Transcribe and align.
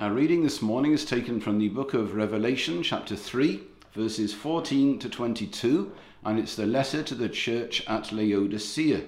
Our 0.00 0.14
reading 0.14 0.42
this 0.42 0.62
morning 0.62 0.92
is 0.92 1.04
taken 1.04 1.42
from 1.42 1.58
the 1.58 1.68
book 1.68 1.92
of 1.92 2.14
Revelation, 2.14 2.82
chapter 2.82 3.14
3, 3.14 3.60
verses 3.92 4.32
14 4.32 4.98
to 4.98 5.10
22, 5.10 5.92
and 6.24 6.38
it's 6.38 6.56
the 6.56 6.64
letter 6.64 7.02
to 7.02 7.14
the 7.14 7.28
church 7.28 7.86
at 7.86 8.10
Laodicea. 8.10 9.02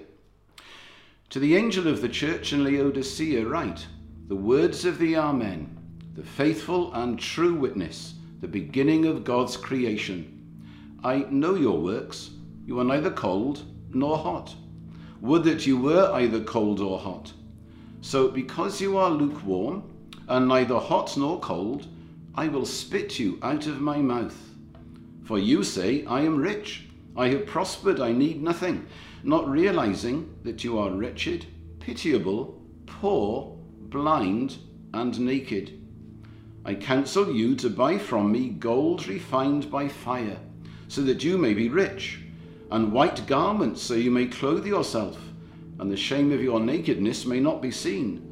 To 1.30 1.38
the 1.38 1.56
angel 1.56 1.88
of 1.88 2.02
the 2.02 2.10
church 2.10 2.52
in 2.52 2.62
Laodicea, 2.62 3.42
write 3.48 3.86
the 4.28 4.36
words 4.36 4.84
of 4.84 4.98
the 4.98 5.16
Amen, 5.16 5.78
the 6.14 6.22
faithful 6.22 6.92
and 6.92 7.18
true 7.18 7.54
witness, 7.54 8.12
the 8.42 8.48
beginning 8.48 9.06
of 9.06 9.24
God's 9.24 9.56
creation. 9.56 10.60
I 11.02 11.24
know 11.30 11.54
your 11.54 11.80
works. 11.80 12.32
You 12.66 12.78
are 12.80 12.84
neither 12.84 13.10
cold 13.10 13.64
nor 13.94 14.18
hot. 14.18 14.54
Would 15.22 15.44
that 15.44 15.66
you 15.66 15.78
were 15.78 16.12
either 16.12 16.44
cold 16.44 16.80
or 16.80 16.98
hot. 16.98 17.32
So, 18.02 18.28
because 18.28 18.78
you 18.78 18.98
are 18.98 19.08
lukewarm, 19.08 19.84
and 20.32 20.48
neither 20.48 20.78
hot 20.78 21.14
nor 21.18 21.38
cold, 21.40 21.86
I 22.34 22.48
will 22.48 22.64
spit 22.64 23.18
you 23.18 23.38
out 23.42 23.66
of 23.66 23.82
my 23.82 23.98
mouth. 23.98 24.34
For 25.24 25.38
you 25.38 25.62
say, 25.62 26.06
I 26.06 26.22
am 26.22 26.38
rich, 26.38 26.86
I 27.14 27.28
have 27.28 27.44
prospered, 27.44 28.00
I 28.00 28.12
need 28.12 28.42
nothing, 28.42 28.86
not 29.22 29.46
realizing 29.46 30.34
that 30.42 30.64
you 30.64 30.78
are 30.78 30.90
wretched, 30.90 31.44
pitiable, 31.80 32.58
poor, 32.86 33.54
blind, 33.90 34.56
and 34.94 35.20
naked. 35.20 35.78
I 36.64 36.76
counsel 36.76 37.30
you 37.30 37.54
to 37.56 37.68
buy 37.68 37.98
from 37.98 38.32
me 38.32 38.48
gold 38.48 39.06
refined 39.06 39.70
by 39.70 39.86
fire, 39.86 40.38
so 40.88 41.02
that 41.02 41.22
you 41.22 41.36
may 41.36 41.52
be 41.52 41.68
rich, 41.68 42.20
and 42.70 42.90
white 42.90 43.26
garments, 43.26 43.82
so 43.82 43.92
you 43.92 44.10
may 44.10 44.24
clothe 44.24 44.66
yourself, 44.66 45.18
and 45.78 45.92
the 45.92 45.96
shame 45.96 46.32
of 46.32 46.42
your 46.42 46.58
nakedness 46.58 47.26
may 47.26 47.38
not 47.38 47.60
be 47.60 47.70
seen 47.70 48.31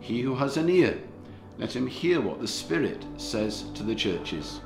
He 0.00 0.22
who 0.22 0.34
has 0.34 0.56
an 0.56 0.68
ear, 0.68 0.98
let 1.58 1.76
him 1.76 1.86
hear 1.86 2.20
what 2.20 2.40
the 2.40 2.48
Spirit 2.48 3.04
says 3.18 3.64
to 3.74 3.82
the 3.82 3.94
churches. 3.94 4.60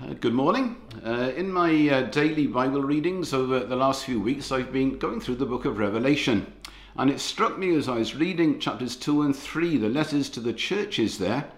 Uh, 0.00 0.12
good 0.20 0.34
morning. 0.34 0.76
Uh, 1.04 1.32
in 1.34 1.50
my 1.50 1.88
uh, 1.88 2.02
daily 2.02 2.46
Bible 2.46 2.82
readings 2.82 3.32
over 3.32 3.60
the 3.60 3.74
last 3.74 4.04
few 4.04 4.20
weeks, 4.20 4.52
I've 4.52 4.72
been 4.72 4.98
going 4.98 5.20
through 5.20 5.36
the 5.36 5.46
book 5.46 5.64
of 5.64 5.78
Revelation. 5.78 6.52
And 6.96 7.10
it 7.10 7.18
struck 7.18 7.58
me 7.58 7.74
as 7.74 7.88
I 7.88 7.96
was 7.96 8.14
reading 8.14 8.60
chapters 8.60 8.94
2 8.94 9.22
and 9.22 9.34
3, 9.34 9.78
the 9.78 9.88
letters 9.88 10.28
to 10.30 10.40
the 10.40 10.52
churches 10.52 11.18
there, 11.18 11.50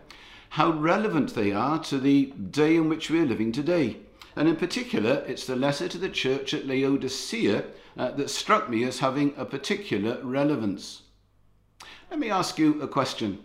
how 0.51 0.71
relevant 0.71 1.35
they 1.35 1.53
are 1.53 1.79
to 1.85 1.99
the 1.99 2.27
day 2.27 2.77
in 2.77 2.89
which 2.89 3.11
we're 3.11 3.27
living 3.27 3.51
today. 3.51 3.97
And 4.37 4.49
in 4.49 4.57
particular, 4.57 5.25
it's 5.27 5.47
the 5.47 5.57
letter 5.57 5.89
to 5.89 5.99
the 5.99 6.09
church 6.09 6.55
at 6.55 6.67
Laodicea 6.67 7.65
uh, 7.97 8.11
that 8.13 8.31
struck 8.31 8.69
me 8.69 8.85
as 8.85 9.01
having 9.01 9.35
a 9.37 9.45
particular 9.45 10.19
relevance. 10.23 11.03
Let 12.11 12.19
me 12.19 12.31
ask 12.31 12.59
you 12.59 12.81
a 12.83 12.89
question. 12.89 13.39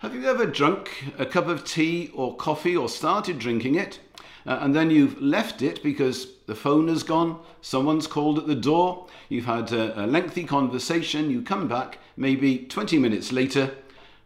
Have 0.00 0.14
you 0.14 0.26
ever 0.26 0.44
drunk 0.44 1.12
a 1.18 1.24
cup 1.24 1.46
of 1.46 1.64
tea 1.64 2.10
or 2.14 2.36
coffee 2.36 2.76
or 2.76 2.88
started 2.88 3.38
drinking 3.38 3.76
it 3.76 4.00
uh, 4.46 4.58
and 4.60 4.74
then 4.74 4.90
you've 4.90 5.20
left 5.20 5.62
it 5.62 5.82
because 5.82 6.28
the 6.46 6.54
phone 6.54 6.88
has 6.88 7.02
gone, 7.02 7.40
someone's 7.62 8.06
called 8.06 8.38
at 8.38 8.46
the 8.46 8.54
door, 8.54 9.06
you've 9.30 9.46
had 9.46 9.72
a, 9.72 10.04
a 10.04 10.06
lengthy 10.06 10.44
conversation, 10.44 11.30
you 11.30 11.40
come 11.40 11.66
back 11.66 11.98
maybe 12.16 12.58
20 12.58 12.98
minutes 12.98 13.32
later 13.32 13.74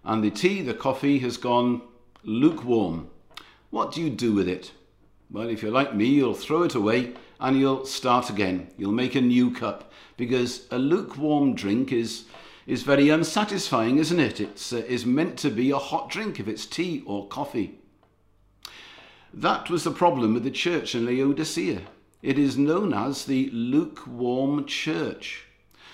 and 0.05 0.25
the 0.25 0.31
tea, 0.31 0.63
the 0.63 0.75
coffee 0.75 1.21
has 1.21 1.37
gone 1.37 1.83
lukewarm. 2.25 3.09
What 3.71 3.93
do 3.93 4.03
you 4.03 4.11
do 4.11 4.33
with 4.33 4.49
it? 4.49 4.73
Well, 5.31 5.49
if 5.49 5.63
you're 5.63 5.71
like 5.71 5.95
me, 5.95 6.07
you'll 6.07 6.35
throw 6.35 6.63
it 6.63 6.75
away 6.75 7.13
and 7.41 7.59
you'll 7.59 7.87
start 7.87 8.31
again. 8.31 8.69
You'll 8.77 8.93
make 8.93 9.15
a 9.15 9.21
new 9.21 9.51
cup 9.51 9.93
because 10.17 10.67
a 10.71 10.79
lukewarm 10.79 11.55
drink 11.55 11.93
is 11.93 12.25
is 12.67 12.83
very 12.83 13.09
unsatisfying, 13.09 13.97
isn't 13.97 14.21
it? 14.21 14.41
It's 14.41 14.73
uh, 14.73 14.83
is 14.89 15.07
meant 15.07 15.39
to 15.39 15.51
be 15.51 15.71
a 15.71 15.79
hot 15.79 16.11
drink 16.11 16.39
if 16.39 16.49
it's 16.49 16.67
tea 16.67 17.03
or 17.07 17.27
coffee. 17.29 17.79
That 19.33 19.71
was 19.71 19.85
the 19.85 19.91
problem 19.91 20.35
with 20.35 20.45
the 20.45 20.51
church 20.51 20.95
in 20.95 21.07
Laodicea. 21.07 21.83
It 22.23 22.39
is 22.39 22.59
known 22.59 22.93
as 22.93 23.25
the 23.25 23.49
lukewarm 23.53 24.67
church. 24.67 25.45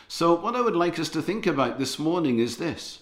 So, 0.09 0.35
what 0.35 0.57
I 0.57 0.61
would 0.61 0.77
like 0.77 0.99
us 0.99 1.09
to 1.11 1.23
think 1.23 1.47
about 1.47 1.79
this 1.79 1.99
morning 1.99 2.39
is 2.39 2.57
this 2.57 3.01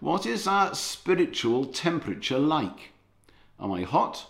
What 0.00 0.26
is 0.26 0.46
our 0.46 0.74
spiritual 0.74 1.64
temperature 1.64 2.38
like? 2.38 2.92
Am 3.60 3.72
I 3.72 3.82
hot? 3.82 4.26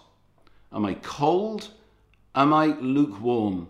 Am 0.73 0.85
I 0.85 0.95
cold? 0.95 1.69
Am 2.39 2.55
I 2.55 2.67
lukewarm? 2.81 3.67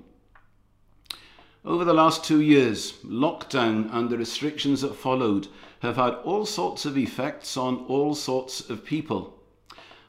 Over 1.64 1.86
the 1.86 1.94
last 1.94 2.22
two 2.22 2.42
years, 2.42 2.98
lockdown 3.02 3.88
and 3.94 4.10
the 4.10 4.18
restrictions 4.18 4.82
that 4.82 4.94
followed 4.94 5.48
have 5.80 5.96
had 5.96 6.12
all 6.16 6.44
sorts 6.44 6.84
of 6.84 6.98
effects 6.98 7.56
on 7.56 7.86
all 7.86 8.14
sorts 8.14 8.68
of 8.68 8.84
people. 8.84 9.38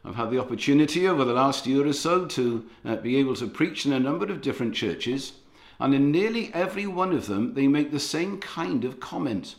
I've 0.03 0.17
had 0.17 0.29
the 0.29 0.41
opportunity 0.41 1.07
over 1.07 1.23
the 1.23 1.31
last 1.31 1.67
year 1.67 1.87
or 1.87 1.93
so 1.93 2.25
to 2.25 2.65
uh, 2.83 2.97
be 2.97 3.15
able 3.15 3.37
to 3.37 3.47
preach 3.47 3.85
in 3.85 3.93
a 3.93 3.99
number 3.99 4.25
of 4.25 4.41
different 4.41 4.75
churches, 4.75 5.31
and 5.79 5.95
in 5.95 6.11
nearly 6.11 6.53
every 6.53 6.85
one 6.85 7.13
of 7.13 7.27
them, 7.27 7.53
they 7.53 7.69
make 7.69 7.91
the 7.91 7.97
same 7.97 8.41
kind 8.41 8.83
of 8.83 8.99
comment 8.99 9.55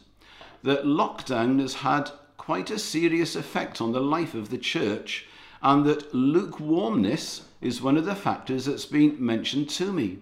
that 0.62 0.84
lockdown 0.84 1.58
has 1.58 1.72
had 1.76 2.10
quite 2.36 2.70
a 2.70 2.78
serious 2.78 3.34
effect 3.34 3.80
on 3.80 3.92
the 3.92 4.02
life 4.02 4.34
of 4.34 4.50
the 4.50 4.58
church 4.58 5.26
and 5.62 5.84
that 5.84 6.14
lukewarmness 6.14 7.42
is 7.60 7.82
one 7.82 7.96
of 7.96 8.04
the 8.04 8.14
factors 8.14 8.64
that's 8.64 8.86
been 8.86 9.16
mentioned 9.18 9.68
to 9.70 9.92
me. 9.92 10.18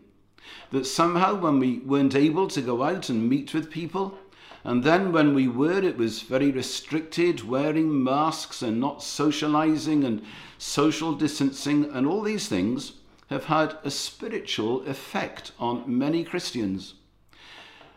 That 0.70 0.86
somehow, 0.86 1.34
when 1.34 1.58
we 1.58 1.78
weren't 1.78 2.14
able 2.14 2.48
to 2.48 2.60
go 2.60 2.82
out 2.82 3.08
and 3.08 3.28
meet 3.28 3.54
with 3.54 3.70
people, 3.70 4.18
and 4.64 4.82
then 4.82 5.12
when 5.12 5.34
we 5.34 5.46
were, 5.46 5.78
it 5.82 5.96
was 5.96 6.22
very 6.22 6.50
restricted, 6.50 7.44
wearing 7.44 8.02
masks 8.02 8.60
and 8.62 8.80
not 8.80 9.02
socializing 9.02 10.04
and 10.04 10.22
social 10.58 11.14
distancing, 11.14 11.84
and 11.92 12.06
all 12.06 12.22
these 12.22 12.48
things 12.48 12.92
have 13.30 13.44
had 13.44 13.76
a 13.84 13.90
spiritual 13.90 14.86
effect 14.86 15.52
on 15.58 15.84
many 15.86 16.24
Christians. 16.24 16.94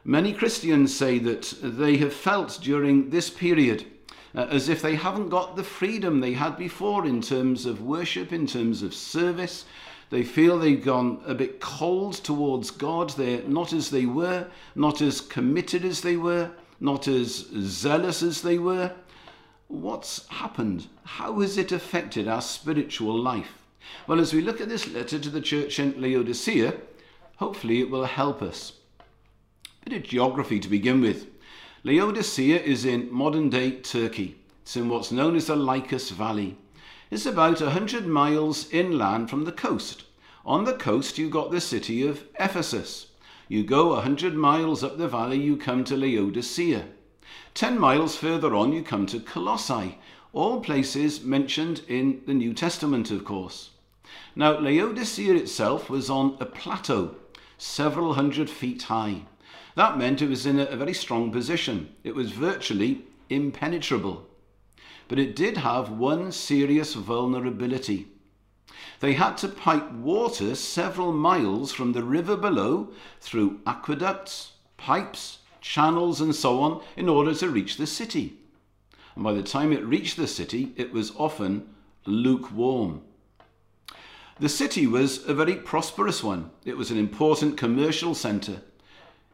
Many 0.04 0.34
Christians 0.34 0.96
say 0.96 1.20
that 1.20 1.54
they 1.62 1.98
have 1.98 2.14
felt 2.14 2.60
during 2.62 3.10
this 3.10 3.30
period 3.30 3.86
uh, 4.36 4.48
as 4.50 4.70
if 4.70 4.82
they 4.82 4.96
haven't 4.96 5.30
got 5.30 5.56
the 5.56 5.64
freedom 5.64 6.20
they 6.20 6.34
had 6.34 6.58
before 6.58 7.06
in 7.06 7.22
terms 7.22 7.66
of 7.66 7.82
worship, 7.82 8.32
in 8.32 8.48
terms 8.48 8.84
of 8.84 8.94
service. 8.94 9.66
They 10.10 10.24
feel 10.24 10.60
they've 10.60 10.84
gone 10.84 11.22
a 11.26 11.34
bit 11.34 11.62
cold 11.62 12.16
towards 12.16 12.70
God. 12.70 13.12
They're 13.12 13.44
not 13.44 13.72
as 13.72 13.90
they 13.90 14.06
were, 14.06 14.48
not 14.76 15.02
as 15.02 15.22
committed 15.22 15.86
as 15.86 16.02
they 16.02 16.18
were, 16.18 16.52
not 16.80 17.08
as 17.08 17.48
zealous 17.58 18.22
as 18.22 18.42
they 18.42 18.58
were. 18.58 18.94
What's 19.68 20.28
happened? 20.28 20.88
How 21.04 21.40
has 21.40 21.58
it 21.58 21.72
affected 21.72 22.28
our 22.28 22.42
spiritual 22.42 23.18
life? 23.18 23.58
Well, 24.06 24.20
as 24.20 24.34
we 24.34 24.42
look 24.42 24.60
at 24.60 24.68
this 24.68 24.88
letter 24.88 25.18
to 25.18 25.30
the 25.30 25.42
church 25.42 25.80
in 25.80 26.00
Laodicea, 26.00 26.74
hopefully 27.38 27.80
it 27.80 27.90
will 27.90 28.06
help 28.06 28.42
us. 28.42 28.74
A 29.00 29.90
bit 29.90 29.98
of 29.98 30.04
geography 30.04 30.60
to 30.60 30.68
begin 30.68 31.00
with. 31.00 31.31
Laodicea 31.84 32.60
is 32.62 32.86
in 32.86 33.12
modern 33.12 33.50
day 33.50 33.72
Turkey. 33.72 34.36
It's 34.62 34.76
in 34.76 34.88
what's 34.88 35.12
known 35.12 35.36
as 35.36 35.48
the 35.48 35.56
Lycus 35.56 36.12
Valley. 36.12 36.56
It's 37.10 37.26
about 37.26 37.60
100 37.60 38.06
miles 38.06 38.70
inland 38.70 39.32
from 39.32 39.46
the 39.46 39.52
coast. 39.52 40.04
On 40.46 40.64
the 40.64 40.76
coast, 40.76 41.18
you've 41.18 41.32
got 41.32 41.50
the 41.50 41.60
city 41.60 42.06
of 42.06 42.24
Ephesus. 42.40 43.08
You 43.48 43.64
go 43.64 43.96
100 43.96 44.36
miles 44.36 44.84
up 44.84 45.00
the 45.00 45.08
valley, 45.08 45.40
you 45.40 45.58
come 45.58 45.84
to 45.86 45.98
Laodicea. 45.98 46.86
10 47.56 47.80
miles 47.80 48.16
further 48.16 48.54
on, 48.54 48.74
you 48.74 48.84
come 48.84 49.08
to 49.08 49.20
Colossae, 49.20 49.98
all 50.34 50.62
places 50.62 51.24
mentioned 51.24 51.82
in 51.88 52.22
the 52.28 52.36
New 52.36 52.54
Testament, 52.54 53.10
of 53.10 53.26
course. 53.26 53.72
Now, 54.36 54.60
Laodicea 54.60 55.34
itself 55.34 55.90
was 55.90 56.12
on 56.12 56.38
a 56.40 56.46
plateau, 56.46 57.16
several 57.58 58.14
hundred 58.14 58.52
feet 58.52 58.84
high. 58.84 59.24
That 59.82 59.98
meant 59.98 60.22
it 60.22 60.30
was 60.30 60.46
in 60.46 60.60
a, 60.60 60.76
very 60.76 60.94
strong 60.94 61.32
position. 61.32 61.96
It 62.04 62.14
was 62.14 62.34
virtually 62.34 63.02
impenetrable. 63.32 64.28
But 65.08 65.18
it 65.18 65.36
did 65.36 65.58
have 65.58 65.90
one 65.90 66.32
serious 66.32 66.94
vulnerability. 66.94 68.06
They 69.00 69.14
had 69.14 69.40
to 69.40 69.48
pipe 69.48 69.92
water 69.92 70.54
several 70.54 71.12
miles 71.12 71.74
from 71.74 71.94
the 71.94 72.04
river 72.04 72.38
below 72.38 72.92
through 73.22 73.60
aqueducts, 73.66 74.52
pipes, 74.78 75.40
channels 75.62 76.22
and 76.22 76.36
so 76.36 76.62
on 76.62 76.84
in 76.96 77.10
order 77.10 77.34
to 77.34 77.50
reach 77.50 77.78
the 77.78 77.88
city. 77.88 78.38
And 79.16 79.24
by 79.24 79.34
the 79.34 79.42
time 79.42 79.74
it 79.74 79.84
reached 79.84 80.16
the 80.16 80.28
city, 80.28 80.74
it 80.76 80.94
was 80.94 81.12
often 81.18 81.68
lukewarm. 82.06 83.02
The 84.40 84.48
city 84.48 84.86
was 84.86 85.28
a 85.28 85.34
very 85.34 85.56
prosperous 85.56 86.24
one. 86.24 86.52
It 86.66 86.78
was 86.78 86.92
an 86.92 87.00
important 87.00 87.58
commercial 87.58 88.14
centre. 88.14 88.62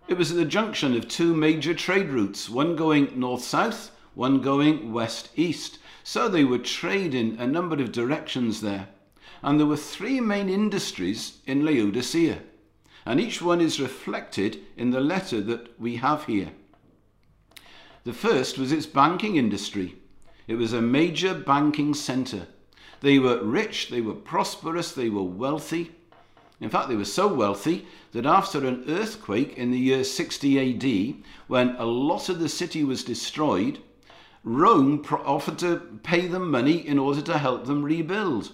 It 0.07 0.17
was 0.17 0.31
at 0.31 0.37
the 0.37 0.45
junction 0.45 0.95
of 0.95 1.07
two 1.07 1.35
major 1.35 1.73
trade 1.73 2.09
routes, 2.09 2.49
one 2.49 2.77
going 2.77 3.19
north 3.19 3.43
south, 3.43 3.91
one 4.15 4.39
going 4.39 4.93
west 4.93 5.29
east. 5.35 5.79
So 6.03 6.29
they 6.29 6.45
would 6.45 6.63
trade 6.63 7.13
in 7.13 7.37
a 7.39 7.45
number 7.45 7.75
of 7.81 7.91
directions 7.91 8.61
there. 8.61 8.87
And 9.43 9.59
there 9.59 9.67
were 9.67 9.77
three 9.77 10.21
main 10.21 10.47
industries 10.49 11.39
in 11.45 11.65
Laodicea. 11.65 12.39
And 13.05 13.19
each 13.19 13.41
one 13.41 13.59
is 13.59 13.81
reflected 13.81 14.59
in 14.77 14.91
the 14.91 15.01
letter 15.01 15.41
that 15.41 15.77
we 15.79 15.97
have 15.97 16.25
here. 16.25 16.51
The 18.05 18.13
first 18.13 18.57
was 18.57 18.71
its 18.71 18.85
banking 18.85 19.35
industry. 19.35 19.97
It 20.47 20.55
was 20.55 20.71
a 20.71 20.81
major 20.81 21.33
banking 21.33 21.93
centre. 21.93 22.47
They 23.01 23.19
were 23.19 23.43
rich, 23.43 23.89
they 23.89 23.99
were 23.99 24.13
prosperous, 24.13 24.93
they 24.93 25.09
were 25.09 25.23
wealthy. 25.23 25.91
In 26.59 26.69
fact, 26.69 26.89
they 26.89 26.95
were 26.95 27.05
so 27.05 27.27
wealthy 27.27 27.85
that 28.13 28.25
after 28.25 28.65
an 28.65 28.85
earthquake 28.87 29.57
in 29.57 29.71
the 29.71 29.77
year 29.77 30.03
60 30.03 30.59
AD, 30.59 31.23
when 31.47 31.75
a 31.75 31.85
lot 31.85 32.29
of 32.29 32.39
the 32.39 32.49
city 32.49 32.83
was 32.83 33.03
destroyed, 33.03 33.79
Rome 34.43 35.03
offered 35.11 35.59
to 35.59 35.99
pay 36.03 36.25
them 36.25 36.49
money 36.49 36.87
in 36.87 36.97
order 36.97 37.21
to 37.21 37.37
help 37.37 37.65
them 37.65 37.83
rebuild. 37.83 38.53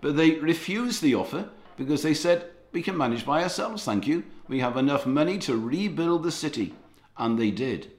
But 0.00 0.16
they 0.16 0.36
refused 0.36 1.02
the 1.02 1.14
offer 1.14 1.50
because 1.76 2.02
they 2.02 2.14
said, 2.14 2.50
We 2.72 2.82
can 2.82 2.96
manage 2.96 3.26
by 3.26 3.42
ourselves, 3.42 3.84
thank 3.84 4.06
you. 4.06 4.24
We 4.48 4.60
have 4.60 4.76
enough 4.76 5.04
money 5.04 5.38
to 5.38 5.56
rebuild 5.56 6.22
the 6.22 6.30
city. 6.30 6.74
And 7.18 7.38
they 7.38 7.50
did. 7.50 7.90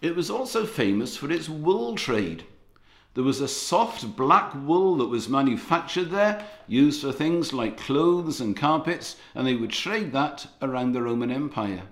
It 0.00 0.16
was 0.16 0.30
also 0.30 0.64
famous 0.64 1.16
for 1.16 1.30
its 1.30 1.48
wool 1.48 1.94
trade. 1.96 2.44
There 3.14 3.24
was 3.24 3.40
a 3.40 3.48
soft 3.48 4.16
black 4.16 4.54
wool 4.54 4.96
that 4.98 5.06
was 5.06 5.28
manufactured 5.28 6.10
there, 6.10 6.46
used 6.68 7.02
for 7.02 7.12
things 7.12 7.52
like 7.52 7.76
clothes 7.76 8.40
and 8.40 8.56
carpets, 8.56 9.16
and 9.34 9.46
they 9.46 9.56
would 9.56 9.70
trade 9.70 10.12
that 10.12 10.46
around 10.62 10.92
the 10.92 11.02
Roman 11.02 11.30
Empire. 11.30 11.82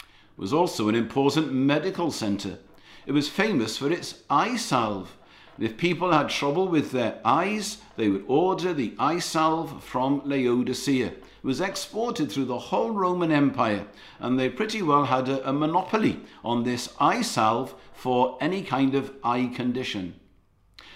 It 0.00 0.38
was 0.38 0.52
also 0.52 0.88
an 0.88 0.94
important 0.94 1.52
medical 1.52 2.10
centre. 2.10 2.58
It 3.06 3.12
was 3.12 3.28
famous 3.28 3.78
for 3.78 3.90
its 3.90 4.22
eye 4.28 4.56
salve. 4.56 5.16
If 5.58 5.76
people 5.76 6.12
had 6.12 6.28
trouble 6.28 6.68
with 6.68 6.92
their 6.92 7.20
eyes, 7.24 7.78
they 7.96 8.08
would 8.08 8.24
order 8.28 8.72
the 8.72 8.94
eye 8.96 9.18
salve 9.18 9.82
from 9.82 10.22
Laodicea 10.24 11.06
It 11.06 11.24
was 11.42 11.60
exported 11.60 12.30
through 12.30 12.44
the 12.44 12.58
whole 12.58 12.92
Roman 12.92 13.32
Empire, 13.32 13.86
and 14.20 14.38
they 14.38 14.50
pretty 14.50 14.82
well 14.82 15.06
had 15.06 15.28
a, 15.28 15.48
a 15.48 15.52
monopoly 15.52 16.20
on 16.44 16.62
this 16.62 16.94
eye 17.00 17.22
salve 17.22 17.74
for 17.92 18.38
any 18.40 18.62
kind 18.62 18.94
of 18.94 19.12
eye 19.24 19.50
condition. 19.52 20.14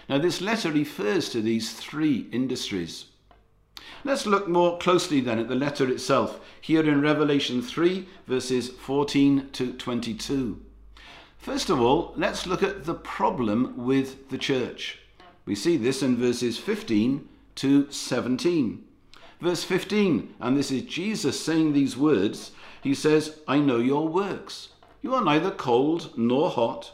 Now, 0.09 0.19
this 0.19 0.41
letter 0.41 0.71
refers 0.71 1.29
to 1.31 1.41
these 1.41 1.73
three 1.73 2.29
industries. 2.31 3.07
Let's 4.05 4.27
look 4.27 4.49
more 4.49 4.79
closely 4.79 5.21
then 5.21 5.41
at 5.41 5.49
the 5.49 5.57
letter 5.57 5.89
itself, 5.91 6.41
here 6.61 6.89
in 6.89 7.01
Revelation 7.01 7.63
3, 7.63 8.07
verses 8.29 8.69
14 8.69 9.51
to 9.55 9.73
22. 9.73 10.61
First 11.43 11.71
of 11.71 11.81
all, 11.81 12.15
let's 12.17 12.47
look 12.47 12.63
at 12.63 12.85
the 12.85 12.95
problem 12.95 13.85
with 13.85 14.29
the 14.29 14.39
church. 14.39 15.01
We 15.45 15.57
see 15.57 15.77
this 15.77 16.01
in 16.01 16.17
verses 16.17 16.57
15 16.57 17.29
to 17.57 17.91
17. 17.91 18.85
Verse 19.41 19.65
15, 19.65 20.37
and 20.39 20.57
this 20.57 20.71
is 20.71 20.83
Jesus 20.83 21.45
saying 21.45 21.73
these 21.73 21.97
words. 21.97 22.53
He 22.81 22.95
says, 22.95 23.41
I 23.49 23.59
know 23.59 23.79
your 23.79 24.07
works. 24.07 24.69
You 25.03 25.17
are 25.17 25.25
neither 25.25 25.51
cold 25.51 26.17
nor 26.17 26.49
hot. 26.49 26.93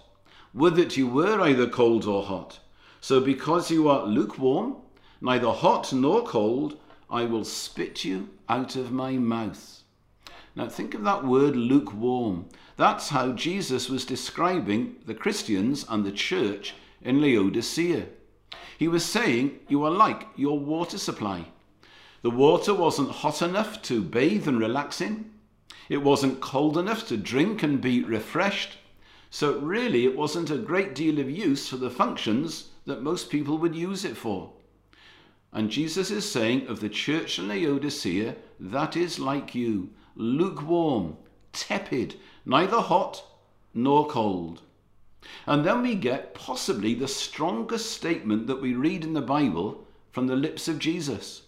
Would 0.54 0.76
that 0.76 0.96
you 0.96 1.06
were 1.06 1.42
either 1.42 1.68
cold 1.68 2.06
or 2.06 2.22
hot. 2.22 2.60
So 3.02 3.20
because 3.20 3.70
you 3.70 3.90
are 3.90 4.06
lukewarm, 4.06 4.76
neither 5.20 5.50
hot 5.50 5.92
nor 5.92 6.22
cold, 6.22 6.78
I 7.10 7.26
will 7.26 7.44
spit 7.44 8.02
you 8.02 8.30
out 8.48 8.76
of 8.76 8.92
my 8.92 9.12
mouth. 9.18 9.82
Now 10.56 10.68
think 10.68 10.94
of 10.94 11.04
that 11.04 11.24
word 11.24 11.54
lukewarm. 11.54 12.48
That's 12.78 13.08
how 13.08 13.32
Jesus 13.32 13.90
was 13.90 14.04
describing 14.04 14.94
the 15.04 15.14
Christians 15.14 15.84
and 15.88 16.04
the 16.04 16.12
church 16.12 16.75
in 17.02 17.20
Laodicea. 17.20 18.06
He 18.78 18.86
was 18.86 19.04
saying, 19.04 19.58
You 19.66 19.82
are 19.82 19.90
like 19.90 20.28
your 20.36 20.60
water 20.60 20.96
supply. 20.96 21.46
The 22.22 22.30
water 22.30 22.72
wasn't 22.72 23.10
hot 23.10 23.42
enough 23.42 23.82
to 23.82 24.00
bathe 24.00 24.46
and 24.46 24.60
relax 24.60 25.00
in. 25.00 25.28
It 25.88 26.04
wasn't 26.04 26.40
cold 26.40 26.78
enough 26.78 27.04
to 27.08 27.16
drink 27.16 27.64
and 27.64 27.80
be 27.80 28.04
refreshed. 28.04 28.78
So 29.28 29.58
really 29.58 30.04
it 30.04 30.16
wasn't 30.16 30.48
a 30.48 30.56
great 30.56 30.94
deal 30.94 31.19
of 31.19 31.28
use 31.28 31.69
for 31.69 31.78
the 31.78 31.90
functions 31.90 32.69
that 32.86 33.02
most 33.02 33.28
people 33.28 33.58
would 33.58 33.75
use 33.75 34.04
it 34.04 34.16
for. 34.16 34.52
And 35.52 35.69
Jesus 35.69 36.12
is 36.12 36.30
saying 36.30 36.69
of 36.69 36.78
the 36.78 36.88
church 36.88 37.40
in 37.40 37.48
Laodicea, 37.48 38.36
that 38.60 38.96
is 38.96 39.19
like 39.19 39.52
you, 39.52 39.90
lukewarm, 40.14 41.16
tepid, 41.52 42.14
neither 42.48 42.80
hot 42.80 43.22
nor 43.74 44.08
cold. 44.08 44.62
And 45.46 45.64
then 45.64 45.82
we 45.82 45.94
get 45.94 46.34
possibly 46.34 46.94
the 46.94 47.06
strongest 47.06 47.92
statement 47.92 48.46
that 48.46 48.60
we 48.60 48.74
read 48.74 49.04
in 49.04 49.12
the 49.12 49.20
Bible 49.20 49.86
from 50.10 50.26
the 50.26 50.36
lips 50.36 50.66
of 50.66 50.78
Jesus 50.78 51.42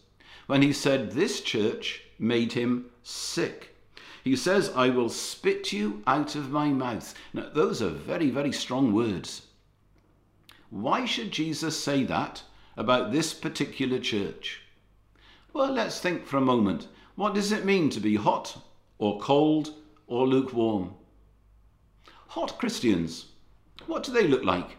when 0.47 0.63
he 0.63 0.73
said 0.73 1.13
this 1.13 1.41
church 1.41 2.03
made 2.19 2.53
him 2.53 2.87
sick. 3.03 3.75
He 4.23 4.37
says, 4.37 4.71
I 4.77 4.91
will 4.91 5.09
spit 5.09 5.73
you 5.73 6.03
out 6.07 6.35
of 6.35 6.51
my 6.51 6.69
mouth. 6.69 7.15
Now, 7.33 7.49
those 7.55 7.81
are 7.81 7.89
very, 7.89 8.29
very 8.29 8.53
strong 8.53 8.93
words. 8.93 9.47
Why 10.69 11.07
should 11.07 11.31
Jesus 11.31 11.83
say 11.83 12.05
that 12.05 12.43
about 12.77 13.11
this 13.11 13.33
particular 13.33 13.99
church? 13.99 14.61
Well, 15.55 15.73
let's 15.73 16.01
think 16.01 16.27
for 16.27 16.37
a 16.37 16.43
moment. 16.43 16.89
What 17.15 17.35
does 17.35 17.51
it 17.51 17.65
mean 17.65 17.89
to 17.91 18.01
be 18.01 18.17
hot 18.17 18.61
or 18.99 19.19
cold 19.19 19.75
or 20.11 20.27
lukewarm? 20.27 20.93
Hot 22.31 22.59
Christians, 22.59 23.27
what 23.87 24.03
do 24.03 24.13
they 24.13 24.27
look 24.27 24.45
like? 24.45 24.77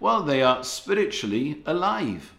Well, 0.00 0.22
they 0.22 0.42
are 0.42 0.64
spiritually 0.64 1.62
alive. 1.66 2.32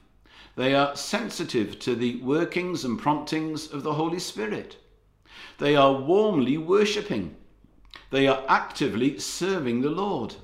They 0.56 0.74
are 0.74 0.96
sensitive 0.96 1.78
to 1.80 1.96
the 1.96 2.20
workings 2.22 2.84
and 2.84 3.00
promptings 3.00 3.72
of 3.72 3.84
the 3.84 3.94
Holy 3.94 4.20
Spirit. 4.20 4.78
They 5.60 5.76
are 5.76 5.94
warmly 5.94 6.58
worshipping. 6.58 7.36
They 8.10 8.28
are 8.28 8.44
actively 8.48 9.20
serving 9.20 9.82
the 9.82 9.92
Lord. 9.92 10.36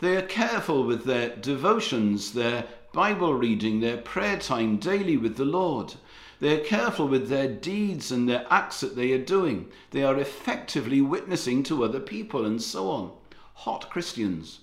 They 0.00 0.16
are 0.16 0.22
careful 0.22 0.84
with 0.84 1.04
their 1.04 1.34
devotions, 1.36 2.32
their 2.32 2.66
Bible 2.92 3.34
reading, 3.34 3.80
their 3.80 3.96
prayer 3.96 4.38
time 4.38 4.76
daily 4.76 5.16
with 5.16 5.36
the 5.36 5.44
Lord. 5.44 5.94
They 6.40 6.58
are 6.58 6.64
careful 6.64 7.06
with 7.06 7.28
their 7.28 7.48
deeds 7.48 8.10
and 8.10 8.28
their 8.28 8.46
acts 8.50 8.80
that 8.80 8.96
they 8.96 9.12
are 9.12 9.18
doing. 9.18 9.68
They 9.90 10.02
are 10.02 10.18
effectively 10.18 11.02
witnessing 11.02 11.62
to 11.64 11.84
other 11.84 12.00
people 12.00 12.46
and 12.46 12.62
so 12.62 12.90
on. 12.90 13.12
Hot 13.54 13.90
Christians. 13.90 14.60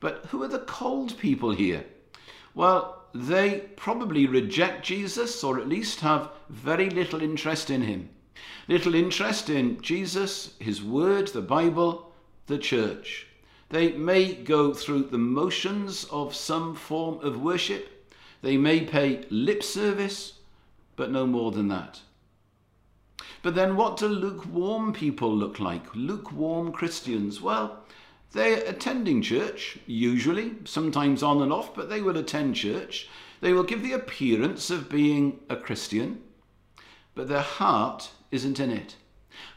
But 0.00 0.26
who 0.26 0.42
are 0.42 0.48
the 0.48 0.58
cold 0.58 1.16
people 1.18 1.52
here? 1.52 1.84
Well, 2.54 3.04
they 3.14 3.60
probably 3.76 4.26
reject 4.26 4.84
Jesus 4.84 5.42
or 5.44 5.58
at 5.58 5.68
least 5.68 6.00
have 6.00 6.30
very 6.48 6.90
little 6.90 7.22
interest 7.22 7.70
in 7.70 7.82
him. 7.82 8.10
Little 8.68 8.94
interest 8.94 9.48
in 9.48 9.80
Jesus, 9.80 10.54
his 10.58 10.82
word, 10.82 11.28
the 11.28 11.40
Bible, 11.40 12.12
the 12.46 12.58
church. 12.58 13.26
They 13.68 13.92
may 13.92 14.34
go 14.34 14.74
through 14.74 15.04
the 15.04 15.18
motions 15.18 16.04
of 16.04 16.34
some 16.34 16.74
form 16.74 17.20
of 17.20 17.40
worship. 17.40 18.12
They 18.42 18.56
may 18.56 18.84
pay 18.84 19.24
lip 19.30 19.62
service, 19.62 20.34
but 20.96 21.10
no 21.10 21.26
more 21.26 21.52
than 21.52 21.68
that. 21.68 22.00
But 23.42 23.54
then 23.54 23.76
what 23.76 23.96
do 23.96 24.08
lukewarm 24.08 24.92
people 24.92 25.32
look 25.34 25.60
like? 25.60 25.94
Lukewarm 25.94 26.72
Christians? 26.72 27.40
Well, 27.40 27.84
they're 28.32 28.64
attending 28.66 29.22
church, 29.22 29.78
usually, 29.86 30.56
sometimes 30.64 31.22
on 31.22 31.40
and 31.42 31.52
off, 31.52 31.74
but 31.74 31.88
they 31.88 32.02
will 32.02 32.16
attend 32.16 32.56
church. 32.56 33.08
They 33.40 33.52
will 33.52 33.62
give 33.62 33.82
the 33.82 33.92
appearance 33.92 34.70
of 34.70 34.88
being 34.88 35.40
a 35.48 35.56
Christian, 35.56 36.22
but 37.14 37.28
their 37.28 37.40
heart 37.40 38.10
isn't 38.30 38.58
in 38.58 38.70
it. 38.70 38.96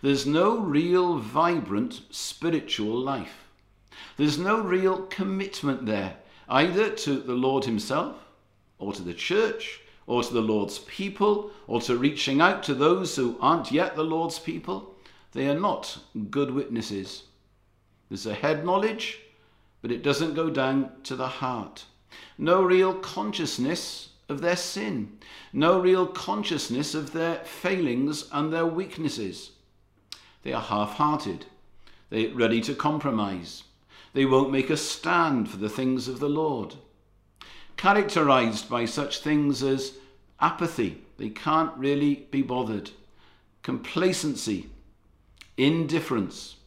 There's 0.02 0.26
no 0.26 0.60
real 0.60 1.18
vibrant 1.18 2.02
spiritual 2.12 2.98
life. 2.98 3.48
There's 4.18 4.38
no 4.38 4.62
real 4.62 5.04
commitment 5.08 5.86
there, 5.86 6.18
either 6.48 6.90
to 6.90 7.20
the 7.20 7.34
Lord 7.34 7.66
Himself, 7.66 8.18
or 8.78 8.94
to 8.94 9.02
the 9.02 9.14
church, 9.14 9.82
or 10.10 10.24
to 10.24 10.34
the 10.34 10.42
Lord's 10.42 10.80
people, 10.80 11.52
or 11.68 11.80
to 11.82 11.96
reaching 11.96 12.42
out 12.42 12.64
to 12.64 12.74
those 12.74 13.16
who 13.16 13.38
aren't 13.40 13.72
yet 13.72 13.96
the 13.96 14.04
Lord's 14.04 14.40
people. 14.40 14.96
They 15.34 15.48
are 15.48 15.60
not 15.60 16.00
good 16.32 16.50
witnesses. 16.50 17.26
There's 18.10 18.26
a 18.26 18.34
head 18.34 18.66
knowledge, 18.66 19.20
but 19.84 19.92
it 19.92 20.02
doesn't 20.02 20.34
go 20.34 20.50
down 20.50 20.94
to 21.04 21.16
the 21.16 21.28
heart. 21.28 21.86
No 22.40 22.64
real 22.64 22.96
consciousness 22.96 24.10
of 24.28 24.42
their 24.42 24.56
sin. 24.56 25.20
No 25.54 25.80
real 25.80 26.08
consciousness 26.08 26.96
of 26.96 27.14
their 27.14 27.36
failings 27.46 28.28
and 28.32 28.52
their 28.52 28.66
weaknesses. 28.66 29.52
They 30.42 30.54
are 30.54 30.62
half 30.62 30.94
hearted. 30.94 31.46
They're 32.10 32.34
ready 32.34 32.62
to 32.62 32.74
compromise. 32.74 33.64
They 34.14 34.26
won't 34.26 34.52
make 34.52 34.72
a 34.72 34.78
stand 34.78 35.52
for 35.52 35.58
the 35.58 35.70
things 35.70 36.08
of 36.08 36.20
the 36.20 36.30
Lord. 36.30 36.78
Characterized 37.80 38.70
by 38.70 38.84
such 38.84 39.20
things 39.20 39.64
as 39.64 39.94
apathy, 40.42 41.02
they 41.16 41.30
can't 41.30 41.72
really 41.78 42.28
be 42.30 42.42
bothered, 42.42 42.92
complacency, 43.64 44.70
indifference. 45.56 46.58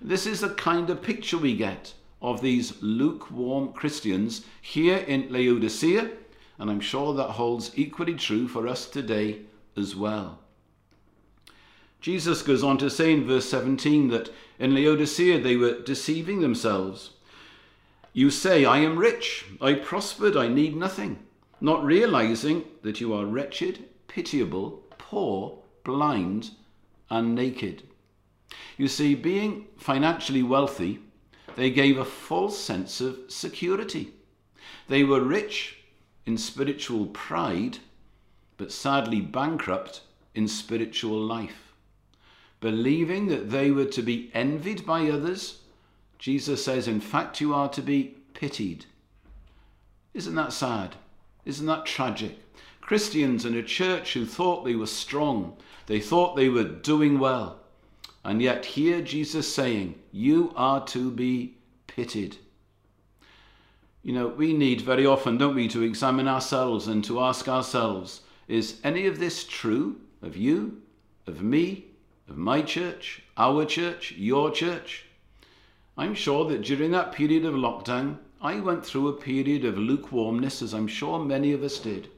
This 0.00 0.26
is 0.26 0.40
the 0.40 0.48
kind 0.48 0.90
of 0.90 1.02
picture 1.02 1.38
we 1.38 1.56
get 1.56 1.94
of 2.20 2.40
these 2.40 2.82
lukewarm 2.82 3.74
Christians 3.74 4.44
here 4.60 4.96
in 4.96 5.32
Laodicea, 5.32 6.10
and 6.58 6.68
I'm 6.68 6.80
sure 6.80 7.14
that 7.14 7.38
holds 7.38 7.70
equally 7.76 8.14
true 8.16 8.48
for 8.48 8.66
us 8.66 8.90
today 8.90 9.42
as 9.76 9.94
well. 9.94 10.40
Jesus 12.00 12.42
goes 12.42 12.64
on 12.64 12.76
to 12.78 12.90
say 12.90 13.12
in 13.12 13.24
verse 13.24 13.48
17 13.48 14.08
that 14.08 14.30
in 14.58 14.74
Laodicea 14.74 15.40
they 15.40 15.54
were 15.54 15.80
deceiving 15.82 16.40
themselves. 16.40 17.10
You 18.16 18.30
say, 18.30 18.64
I 18.64 18.78
am 18.78 18.96
rich, 18.98 19.44
I 19.60 19.74
prospered, 19.74 20.38
I 20.38 20.48
need 20.48 20.74
nothing, 20.74 21.18
not 21.60 21.84
realizing 21.84 22.64
that 22.80 22.98
you 22.98 23.12
are 23.12 23.26
wretched, 23.26 23.84
pitiable, 24.08 24.82
poor, 24.96 25.58
blind, 25.84 26.52
and 27.10 27.34
naked. 27.34 27.82
You 28.78 28.88
see, 28.88 29.14
being 29.14 29.66
financially 29.76 30.42
wealthy, 30.42 31.00
they 31.56 31.68
gave 31.68 31.98
a 31.98 32.06
false 32.06 32.58
sense 32.58 33.02
of 33.02 33.18
security. 33.28 34.14
They 34.88 35.04
were 35.04 35.20
rich 35.20 35.76
in 36.24 36.38
spiritual 36.38 37.08
pride, 37.08 37.80
but 38.56 38.72
sadly 38.72 39.20
bankrupt 39.20 40.00
in 40.34 40.48
spiritual 40.48 41.20
life. 41.20 41.74
Believing 42.60 43.26
that 43.26 43.50
they 43.50 43.70
were 43.70 43.84
to 43.84 44.00
be 44.00 44.30
envied 44.32 44.86
by 44.86 45.10
others, 45.10 45.64
Jesus 46.18 46.64
says, 46.64 46.88
in 46.88 47.00
fact, 47.00 47.40
you 47.40 47.54
are 47.54 47.68
to 47.70 47.82
be 47.82 48.16
pitied. 48.34 48.86
Isn't 50.14 50.34
that 50.34 50.52
sad? 50.52 50.96
Isn't 51.44 51.66
that 51.66 51.86
tragic? 51.86 52.38
Christians 52.80 53.44
in 53.44 53.54
a 53.54 53.62
church 53.62 54.14
who 54.14 54.24
thought 54.24 54.64
they 54.64 54.76
were 54.76 54.86
strong, 54.86 55.56
they 55.86 56.00
thought 56.00 56.36
they 56.36 56.48
were 56.48 56.64
doing 56.64 57.18
well, 57.18 57.60
and 58.26 58.42
yet, 58.42 58.64
here 58.64 59.02
Jesus 59.02 59.54
saying, 59.54 59.94
You 60.10 60.52
are 60.56 60.84
to 60.86 61.12
be 61.12 61.54
pitied. 61.86 62.36
You 64.02 64.12
know, 64.12 64.26
we 64.26 64.52
need 64.52 64.80
very 64.80 65.06
often, 65.06 65.38
don't 65.38 65.54
we, 65.54 65.68
to 65.68 65.82
examine 65.82 66.26
ourselves 66.26 66.88
and 66.88 67.04
to 67.04 67.20
ask 67.20 67.48
ourselves, 67.48 68.22
Is 68.48 68.80
any 68.82 69.06
of 69.06 69.20
this 69.20 69.44
true 69.44 70.00
of 70.22 70.36
you, 70.36 70.82
of 71.28 71.40
me, 71.40 71.84
of 72.28 72.36
my 72.36 72.62
church, 72.62 73.22
our 73.36 73.64
church, 73.64 74.10
your 74.16 74.50
church? 74.50 75.04
I'm 75.98 76.14
sure 76.14 76.44
that 76.50 76.62
during 76.62 76.90
that 76.90 77.12
period 77.12 77.46
of 77.46 77.54
lockdown, 77.54 78.18
I 78.40 78.60
went 78.60 78.84
through 78.84 79.08
a 79.08 79.14
period 79.14 79.64
of 79.64 79.78
lukewarmness, 79.78 80.60
as 80.60 80.74
I'm 80.74 80.88
sure 80.88 81.18
many 81.18 81.52
of 81.52 81.62
us 81.62 81.78
did, 81.78 82.08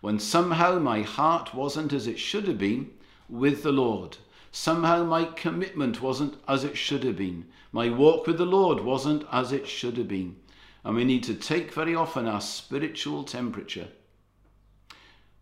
when 0.00 0.18
somehow 0.18 0.78
my 0.78 1.02
heart 1.02 1.52
wasn't 1.52 1.92
as 1.92 2.06
it 2.06 2.18
should 2.18 2.48
have 2.48 2.58
been 2.58 2.90
with 3.28 3.62
the 3.62 3.72
Lord. 3.72 4.16
Somehow 4.50 5.04
my 5.04 5.24
commitment 5.24 6.00
wasn't 6.00 6.36
as 6.48 6.64
it 6.64 6.78
should 6.78 7.04
have 7.04 7.16
been. 7.16 7.46
My 7.70 7.90
walk 7.90 8.26
with 8.26 8.38
the 8.38 8.46
Lord 8.46 8.80
wasn't 8.80 9.24
as 9.30 9.52
it 9.52 9.68
should 9.68 9.98
have 9.98 10.08
been. 10.08 10.36
And 10.82 10.96
we 10.96 11.04
need 11.04 11.22
to 11.24 11.34
take 11.34 11.72
very 11.72 11.94
often 11.94 12.26
our 12.26 12.40
spiritual 12.40 13.24
temperature. 13.24 13.88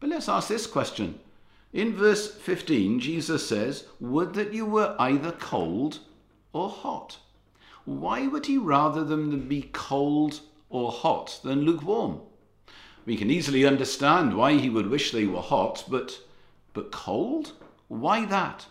But 0.00 0.08
let's 0.08 0.28
ask 0.28 0.48
this 0.48 0.66
question. 0.66 1.20
In 1.72 1.94
verse 1.94 2.34
15, 2.34 2.98
Jesus 2.98 3.48
says, 3.48 3.86
Would 4.00 4.34
that 4.34 4.52
you 4.52 4.66
were 4.66 4.96
either 4.98 5.30
cold 5.30 6.00
or 6.52 6.68
hot. 6.68 7.18
Why 7.86 8.26
would 8.26 8.46
he 8.46 8.58
rather 8.58 9.04
them 9.04 9.46
be 9.48 9.70
cold 9.72 10.40
or 10.68 10.90
hot 10.90 11.38
than 11.44 11.60
lukewarm? 11.60 12.20
We 13.04 13.16
can 13.16 13.30
easily 13.30 13.64
understand 13.64 14.36
why 14.36 14.54
he 14.54 14.68
would 14.68 14.88
wish 14.88 15.12
they 15.12 15.24
were 15.24 15.40
hot, 15.40 15.84
but, 15.88 16.18
but 16.74 16.90
cold? 16.90 17.52
Why 17.86 18.24
that? 18.26 18.66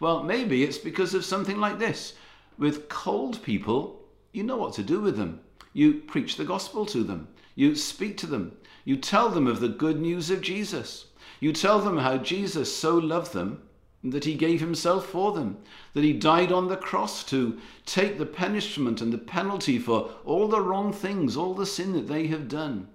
Well, 0.00 0.22
maybe 0.22 0.64
it's 0.64 0.78
because 0.78 1.12
of 1.12 1.26
something 1.26 1.58
like 1.58 1.78
this. 1.78 2.14
With 2.56 2.88
cold 2.88 3.42
people, 3.42 4.02
you 4.32 4.42
know 4.42 4.56
what 4.56 4.72
to 4.74 4.82
do 4.82 5.02
with 5.02 5.18
them. 5.18 5.40
You 5.74 5.92
preach 5.92 6.36
the 6.36 6.46
gospel 6.46 6.86
to 6.86 7.04
them. 7.04 7.28
You 7.54 7.74
speak 7.74 8.16
to 8.18 8.26
them. 8.26 8.56
You 8.86 8.96
tell 8.96 9.28
them 9.28 9.46
of 9.46 9.60
the 9.60 9.68
good 9.68 10.00
news 10.00 10.30
of 10.30 10.40
Jesus. 10.40 11.08
You 11.38 11.52
tell 11.52 11.80
them 11.80 11.98
how 11.98 12.16
Jesus 12.16 12.74
so 12.74 12.96
loved 12.96 13.34
them 13.34 13.60
that 14.10 14.24
he 14.24 14.34
gave 14.34 14.60
himself 14.60 15.06
for 15.06 15.32
them, 15.32 15.58
that 15.94 16.04
he 16.04 16.12
died 16.12 16.52
on 16.52 16.68
the 16.68 16.76
cross 16.76 17.24
to 17.24 17.58
take 17.84 18.18
the 18.18 18.26
punishment 18.26 19.00
and 19.00 19.12
the 19.12 19.18
penalty 19.18 19.78
for 19.78 20.10
all 20.24 20.48
the 20.48 20.60
wrong 20.60 20.92
things, 20.92 21.36
all 21.36 21.54
the 21.54 21.66
sin 21.66 21.92
that 21.92 22.08
they 22.08 22.26
have 22.26 22.48
done. 22.48 22.88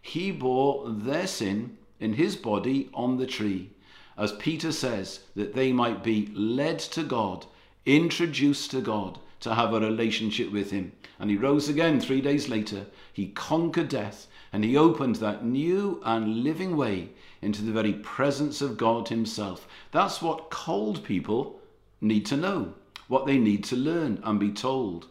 He 0.00 0.30
bore 0.30 0.88
their 0.90 1.26
sin 1.26 1.76
in 2.00 2.14
his 2.14 2.36
body 2.36 2.90
on 2.94 3.16
the 3.16 3.26
tree 3.26 3.70
as 4.18 4.32
Peter 4.32 4.72
says, 4.72 5.20
that 5.34 5.54
they 5.54 5.72
might 5.72 6.02
be 6.02 6.30
led 6.34 6.78
to 6.78 7.02
God, 7.02 7.46
introduced 7.84 8.70
to 8.70 8.80
God, 8.80 9.18
to 9.40 9.54
have 9.54 9.72
a 9.72 9.80
relationship 9.80 10.50
with 10.50 10.70
Him. 10.70 10.92
And 11.18 11.30
He 11.30 11.36
rose 11.36 11.68
again 11.68 12.00
three 12.00 12.20
days 12.20 12.48
later. 12.48 12.86
He 13.12 13.28
conquered 13.28 13.88
death 13.88 14.26
and 14.52 14.64
He 14.64 14.76
opened 14.76 15.16
that 15.16 15.44
new 15.44 16.00
and 16.04 16.42
living 16.42 16.76
way 16.76 17.10
into 17.42 17.62
the 17.62 17.72
very 17.72 17.92
presence 17.92 18.60
of 18.60 18.76
God 18.76 19.08
Himself. 19.08 19.68
That's 19.92 20.22
what 20.22 20.50
cold 20.50 21.04
people 21.04 21.60
need 22.00 22.26
to 22.26 22.36
know, 22.36 22.74
what 23.08 23.26
they 23.26 23.38
need 23.38 23.64
to 23.64 23.76
learn 23.76 24.20
and 24.24 24.40
be 24.40 24.50
told. 24.50 25.08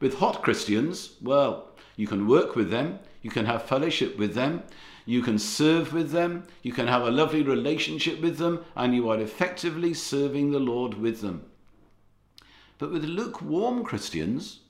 With 0.00 0.18
hot 0.18 0.42
Christians, 0.42 1.16
well, 1.22 1.68
you 1.96 2.06
can 2.06 2.26
work 2.26 2.56
with 2.56 2.70
them, 2.70 2.98
you 3.22 3.30
can 3.30 3.46
have 3.46 3.62
fellowship 3.62 4.18
with 4.18 4.34
them, 4.34 4.62
you 5.06 5.22
can 5.22 5.38
serve 5.38 5.92
with 5.92 6.10
them, 6.10 6.44
you 6.62 6.72
can 6.72 6.86
have 6.86 7.02
a 7.02 7.10
lovely 7.10 7.42
relationship 7.42 8.20
with 8.20 8.38
them, 8.38 8.64
and 8.74 8.94
you 8.94 9.08
are 9.08 9.20
effectively 9.20 9.94
serving 9.94 10.50
the 10.50 10.58
Lord 10.58 10.94
with 10.94 11.20
them. 11.20 11.44
But 12.78 12.92
with 12.92 13.04
lukewarm 13.04 13.84
Christians, 13.84 14.60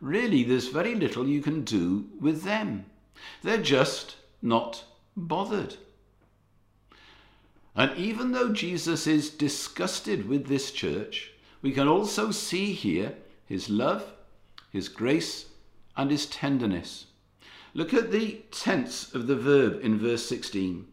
really 0.00 0.44
there's 0.44 0.68
very 0.68 0.94
little 0.94 1.26
you 1.26 1.40
can 1.40 1.64
do 1.64 2.06
with 2.20 2.42
them. 2.42 2.86
They're 3.42 3.62
just 3.62 4.16
not 4.42 4.84
bothered. 5.16 5.76
And 7.74 7.96
even 7.96 8.32
though 8.32 8.52
Jesus 8.52 9.06
is 9.06 9.30
disgusted 9.30 10.28
with 10.28 10.46
this 10.46 10.70
church, 10.70 11.32
we 11.62 11.72
can 11.72 11.88
also 11.88 12.30
see 12.30 12.72
here 12.72 13.14
his 13.46 13.68
love, 13.68 14.12
his 14.70 14.88
grace, 14.88 15.46
and 15.96 16.10
his 16.10 16.26
tenderness. 16.26 17.06
Look 17.72 17.92
at 17.92 18.12
the 18.12 18.42
tense 18.50 19.12
of 19.14 19.26
the 19.26 19.36
verb 19.36 19.80
in 19.82 19.98
verse 19.98 20.26
16. 20.26 20.86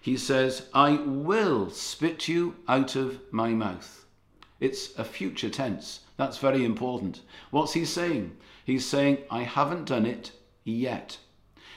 He 0.00 0.16
says, 0.16 0.68
I 0.72 0.92
will 0.96 1.70
spit 1.70 2.28
you 2.28 2.56
out 2.66 2.96
of 2.96 3.20
my 3.30 3.50
mouth. 3.50 4.05
It's 4.58 4.96
a 4.98 5.04
future 5.04 5.50
tense. 5.50 6.00
That's 6.16 6.38
very 6.38 6.64
important. 6.64 7.20
What's 7.50 7.74
he 7.74 7.84
saying? 7.84 8.36
He's 8.64 8.86
saying, 8.86 9.18
I 9.30 9.42
haven't 9.42 9.86
done 9.86 10.06
it 10.06 10.32
yet. 10.64 11.18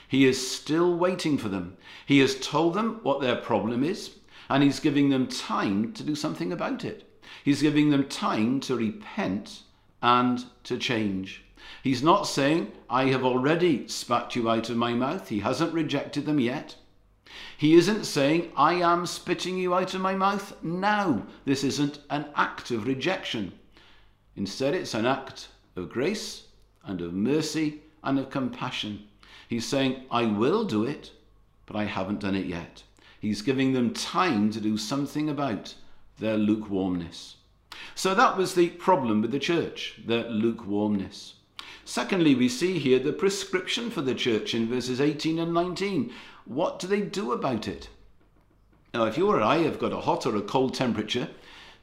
He 0.08 0.24
is 0.24 0.50
still 0.50 0.96
waiting 0.96 1.38
for 1.38 1.48
them. 1.48 1.76
He 2.06 2.18
has 2.20 2.34
told 2.40 2.74
them 2.74 3.00
what 3.02 3.20
their 3.20 3.36
problem 3.36 3.84
is, 3.84 4.16
and 4.48 4.62
he's 4.62 4.80
giving 4.80 5.10
them 5.10 5.28
time 5.28 5.92
to 5.92 6.02
do 6.02 6.14
something 6.14 6.52
about 6.52 6.84
it. 6.84 7.04
He's 7.44 7.62
giving 7.62 7.90
them 7.90 8.08
time 8.08 8.60
to 8.60 8.76
repent 8.76 9.62
and 10.02 10.44
to 10.64 10.78
change. 10.78 11.44
He's 11.82 12.02
not 12.02 12.26
saying, 12.26 12.72
I 12.88 13.04
have 13.04 13.24
already 13.24 13.86
spat 13.86 14.34
you 14.34 14.50
out 14.50 14.70
of 14.70 14.76
my 14.76 14.94
mouth. 14.94 15.28
He 15.28 15.40
hasn't 15.40 15.72
rejected 15.72 16.26
them 16.26 16.40
yet. 16.40 16.74
He 17.56 17.74
isn't 17.74 18.04
saying, 18.04 18.52
I 18.56 18.74
am 18.74 19.06
spitting 19.06 19.58
you 19.58 19.74
out 19.74 19.94
of 19.94 20.00
my 20.00 20.14
mouth 20.14 20.56
now. 20.62 21.26
This 21.44 21.62
isn't 21.64 22.00
an 22.08 22.26
act 22.34 22.70
of 22.70 22.86
rejection. 22.86 23.52
Instead, 24.36 24.74
it's 24.74 24.94
an 24.94 25.06
act 25.06 25.48
of 25.76 25.90
grace 25.90 26.46
and 26.84 27.00
of 27.00 27.12
mercy 27.12 27.82
and 28.02 28.18
of 28.18 28.30
compassion. 28.30 29.06
He's 29.48 29.66
saying, 29.66 30.04
I 30.10 30.24
will 30.24 30.64
do 30.64 30.84
it, 30.84 31.12
but 31.66 31.76
I 31.76 31.84
haven't 31.84 32.20
done 32.20 32.34
it 32.34 32.46
yet. 32.46 32.82
He's 33.20 33.42
giving 33.42 33.72
them 33.72 33.92
time 33.92 34.50
to 34.52 34.60
do 34.60 34.76
something 34.76 35.28
about 35.28 35.74
their 36.18 36.36
lukewarmness. 36.36 37.36
So 37.94 38.14
that 38.14 38.36
was 38.36 38.54
the 38.54 38.70
problem 38.70 39.20
with 39.20 39.32
the 39.32 39.38
church, 39.38 40.00
their 40.06 40.28
lukewarmness. 40.28 41.34
Secondly, 41.84 42.34
we 42.34 42.48
see 42.48 42.78
here 42.78 42.98
the 42.98 43.12
prescription 43.12 43.90
for 43.90 44.02
the 44.02 44.14
church 44.14 44.54
in 44.54 44.68
verses 44.68 45.00
18 45.00 45.38
and 45.38 45.52
19. 45.52 46.12
What 46.44 46.78
do 46.78 46.86
they 46.86 47.00
do 47.00 47.32
about 47.32 47.68
it? 47.68 47.88
Now, 48.92 49.04
if 49.04 49.16
you 49.16 49.28
or 49.28 49.40
I 49.40 49.58
have 49.58 49.78
got 49.78 49.92
a 49.92 50.00
hot 50.00 50.26
or 50.26 50.34
a 50.36 50.42
cold 50.42 50.74
temperature, 50.74 51.28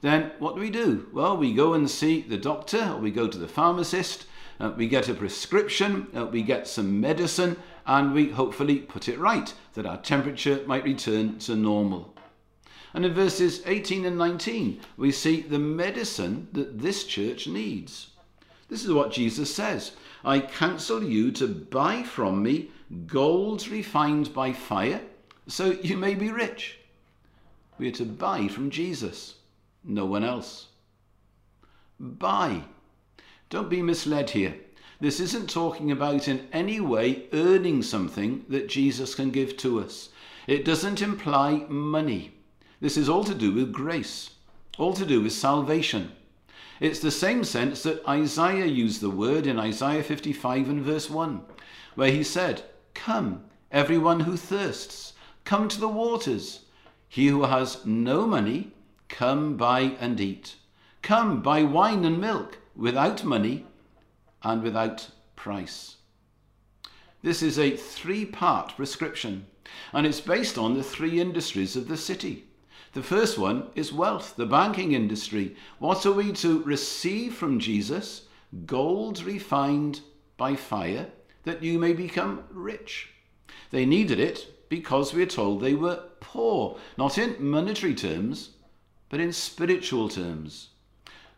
then 0.01 0.31
what 0.39 0.55
do 0.55 0.61
we 0.61 0.69
do? 0.69 1.07
Well, 1.13 1.37
we 1.37 1.53
go 1.53 1.73
and 1.73 1.89
see 1.89 2.21
the 2.21 2.37
doctor, 2.37 2.91
or 2.93 2.97
we 2.97 3.11
go 3.11 3.27
to 3.27 3.37
the 3.37 3.47
pharmacist, 3.47 4.25
uh, 4.59 4.73
we 4.75 4.87
get 4.87 5.09
a 5.09 5.13
prescription, 5.13 6.07
uh, 6.15 6.25
we 6.25 6.41
get 6.41 6.67
some 6.67 6.99
medicine, 6.99 7.57
and 7.85 8.13
we 8.13 8.29
hopefully 8.29 8.79
put 8.79 9.07
it 9.07 9.19
right, 9.19 9.53
that 9.73 9.85
our 9.85 9.97
temperature 9.97 10.61
might 10.65 10.83
return 10.83 11.39
to 11.39 11.55
normal. 11.55 12.13
And 12.93 13.05
in 13.05 13.13
verses 13.13 13.61
18 13.65 14.05
and 14.05 14.17
19, 14.17 14.81
we 14.97 15.11
see 15.11 15.41
the 15.41 15.59
medicine 15.59 16.47
that 16.53 16.79
this 16.79 17.03
church 17.03 17.47
needs. 17.47 18.11
This 18.69 18.83
is 18.83 18.91
what 18.91 19.11
Jesus 19.11 19.53
says 19.53 19.93
I 20.25 20.39
counsel 20.39 21.03
you 21.03 21.31
to 21.33 21.47
buy 21.47 22.03
from 22.03 22.43
me 22.43 22.71
gold 23.05 23.67
refined 23.67 24.33
by 24.33 24.53
fire, 24.53 25.01
so 25.47 25.71
you 25.71 25.97
may 25.97 26.15
be 26.15 26.31
rich. 26.31 26.79
We 27.77 27.89
are 27.89 27.93
to 27.93 28.05
buy 28.05 28.47
from 28.47 28.69
Jesus, 28.69 29.35
no 29.83 30.05
one 30.05 30.23
else. 30.23 30.67
Buy. 31.99 32.63
Don't 33.49 33.69
be 33.69 33.81
misled 33.81 34.31
here. 34.31 34.55
This 34.99 35.19
isn't 35.19 35.49
talking 35.49 35.91
about 35.91 36.27
in 36.27 36.47
any 36.51 36.79
way 36.79 37.25
earning 37.33 37.83
something 37.83 38.45
that 38.49 38.67
Jesus 38.67 39.13
can 39.13 39.29
give 39.29 39.55
to 39.57 39.79
us. 39.79 40.09
It 40.47 40.65
doesn't 40.65 41.01
imply 41.01 41.65
money. 41.69 42.31
This 42.81 42.97
is 42.97 43.09
all 43.09 43.23
to 43.25 43.35
do 43.35 43.51
with 43.51 43.71
grace, 43.73 44.31
all 44.77 44.93
to 44.93 45.05
do 45.05 45.21
with 45.21 45.33
salvation. 45.33 46.11
It's 46.79 46.99
the 46.99 47.11
same 47.11 47.43
sense 47.43 47.83
that 47.83 48.07
Isaiah 48.07 48.65
used 48.65 49.01
the 49.01 49.09
word 49.09 49.47
in 49.47 49.59
Isaiah 49.59 50.03
55 50.03 50.69
and 50.69 50.81
verse 50.81 51.09
1, 51.09 51.41
where 51.95 52.11
he 52.11 52.23
said, 52.23 52.63
Come, 52.97 53.45
everyone 53.71 54.21
who 54.21 54.35
thirsts, 54.35 55.13
come 55.45 55.69
to 55.69 55.79
the 55.79 55.87
waters. 55.87 56.65
He 57.07 57.27
who 57.27 57.43
has 57.43 57.85
no 57.85 58.27
money, 58.27 58.73
come 59.07 59.55
buy 59.55 59.95
and 59.99 60.19
eat. 60.19 60.55
Come, 61.01 61.41
buy 61.41 61.63
wine 61.63 62.03
and 62.03 62.19
milk 62.19 62.59
without 62.75 63.23
money 63.23 63.65
and 64.43 64.61
without 64.61 65.09
price. 65.35 65.95
This 67.21 67.41
is 67.41 67.57
a 67.57 67.77
three 67.77 68.25
part 68.25 68.75
prescription, 68.75 69.47
and 69.93 70.05
it's 70.05 70.21
based 70.21 70.57
on 70.57 70.73
the 70.73 70.83
three 70.83 71.21
industries 71.21 71.75
of 71.75 71.87
the 71.87 71.97
city 71.97 72.47
the 72.97 73.03
first 73.03 73.37
one 73.37 73.67
is 73.75 73.93
wealth, 73.93 74.35
the 74.37 74.47
banking 74.47 74.93
industry. 74.93 75.55
What 75.77 76.03
are 76.07 76.11
we 76.11 76.31
to 76.33 76.63
receive 76.63 77.35
from 77.35 77.59
Jesus? 77.59 78.23
Gold 78.65 79.21
refined 79.21 80.01
by 80.35 80.55
fire, 80.55 81.11
that 81.47 81.63
you 81.63 81.79
may 81.79 81.93
become 81.93 82.43
rich. 82.51 83.09
They 83.71 83.85
needed 83.85 84.19
it 84.19 84.67
because 84.67 85.13
we 85.13 85.23
are 85.23 85.27
told 85.27 85.61
they 85.61 85.75
were 85.75 86.03
poor, 86.19 86.77
not 86.97 87.17
in 87.17 87.37
monetary 87.39 87.95
terms, 87.95 88.49
but 89.07 89.21
in 89.21 89.31
spiritual 89.31 90.09
terms. 90.09 90.69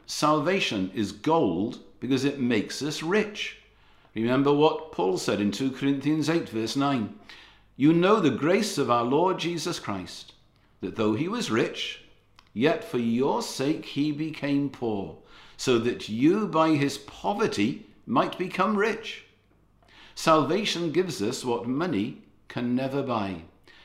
Salvation 0.08 0.90
is 0.96 1.12
gold 1.12 1.84
because 2.00 2.26
it 2.26 2.40
makes 2.40 2.82
us 2.82 3.04
rich. 3.04 3.58
Remember 4.16 4.52
what 4.52 4.92
Paul 4.92 5.20
said 5.20 5.40
in 5.40 5.52
2 5.52 5.74
Corinthians 5.74 6.28
8, 6.28 6.50
verse 6.50 6.76
9. 6.76 7.14
You 7.78 7.94
know 7.94 8.20
the 8.20 8.32
grace 8.32 8.80
of 8.80 8.90
our 8.90 9.04
Lord 9.04 9.38
Jesus 9.38 9.80
Christ 9.80 10.34
that 10.82 10.96
though 10.96 11.14
he 11.14 11.28
was 11.28 11.52
rich, 11.52 12.04
yet 12.54 12.84
for 12.84 12.98
your 12.98 13.44
sake 13.44 13.86
he 13.86 14.12
became 14.12 14.72
poor, 14.72 15.18
so 15.56 15.78
that 15.78 16.10
you 16.10 16.48
by 16.48 16.72
his 16.72 16.98
poverty 16.98 17.86
might 18.08 18.40
become 18.40 18.76
rich. 18.76 19.26
Salvation 20.22 20.92
gives 20.92 21.22
us 21.22 21.46
what 21.46 21.66
money 21.66 22.18
can 22.50 22.76
never 22.76 23.02
buy 23.02 23.44